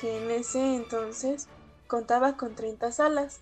que 0.00 0.18
en 0.18 0.30
ese 0.30 0.76
entonces 0.76 1.48
contaba 1.88 2.36
con 2.36 2.54
30 2.54 2.92
salas. 2.92 3.40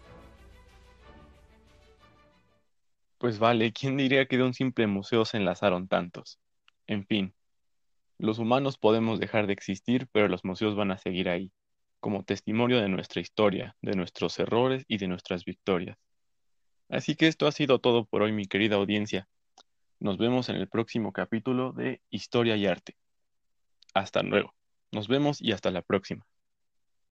Pues 3.19 3.41
vale, 3.41 3.73
¿quién 3.73 3.97
diría 3.97 4.27
que 4.27 4.37
de 4.37 4.45
un 4.45 4.55
simple 4.55 4.87
museo 4.87 5.25
se 5.25 5.39
enlazaron 5.39 5.89
tantos? 5.89 6.39
En 6.87 7.05
fin, 7.05 7.35
los 8.17 8.39
humanos 8.39 8.79
podemos 8.79 9.19
dejar 9.19 9.47
de 9.47 9.53
existir, 9.53 10.09
pero 10.13 10.29
los 10.29 10.45
museos 10.45 10.77
van 10.77 10.93
a 10.93 10.99
seguir 10.99 11.29
ahí, 11.29 11.53
como 12.01 12.25
testimonio 12.25 12.81
de 12.81 12.89
nuestra 12.89 13.21
historia, 13.21 13.77
de 13.83 13.97
nuestros 13.97 14.39
errores 14.39 14.85
y 14.87 14.99
de 14.99 15.09
nuestras 15.09 15.45
victorias. 15.45 15.99
Así 16.89 17.17
que 17.17 17.27
esto 17.27 17.47
ha 17.47 17.53
sido 17.53 17.81
todo 17.81 18.05
por 18.07 18.23
hoy, 18.23 18.33
mi 18.33 18.47
querida 18.47 18.77
audiencia. 18.77 19.29
Nos 20.01 20.17
vemos 20.17 20.49
en 20.49 20.57
el 20.57 20.69
próximo 20.69 21.13
capítulo 21.13 21.73
de 21.73 22.01
Historia 22.11 22.57
y 22.57 22.67
Arte. 22.67 22.97
Hasta 23.95 24.23
luego. 24.23 24.55
Nos 24.93 25.09
vemos 25.09 25.43
y 25.43 25.53
hasta 25.53 25.71
la 25.73 25.83
próxima. 25.83 26.25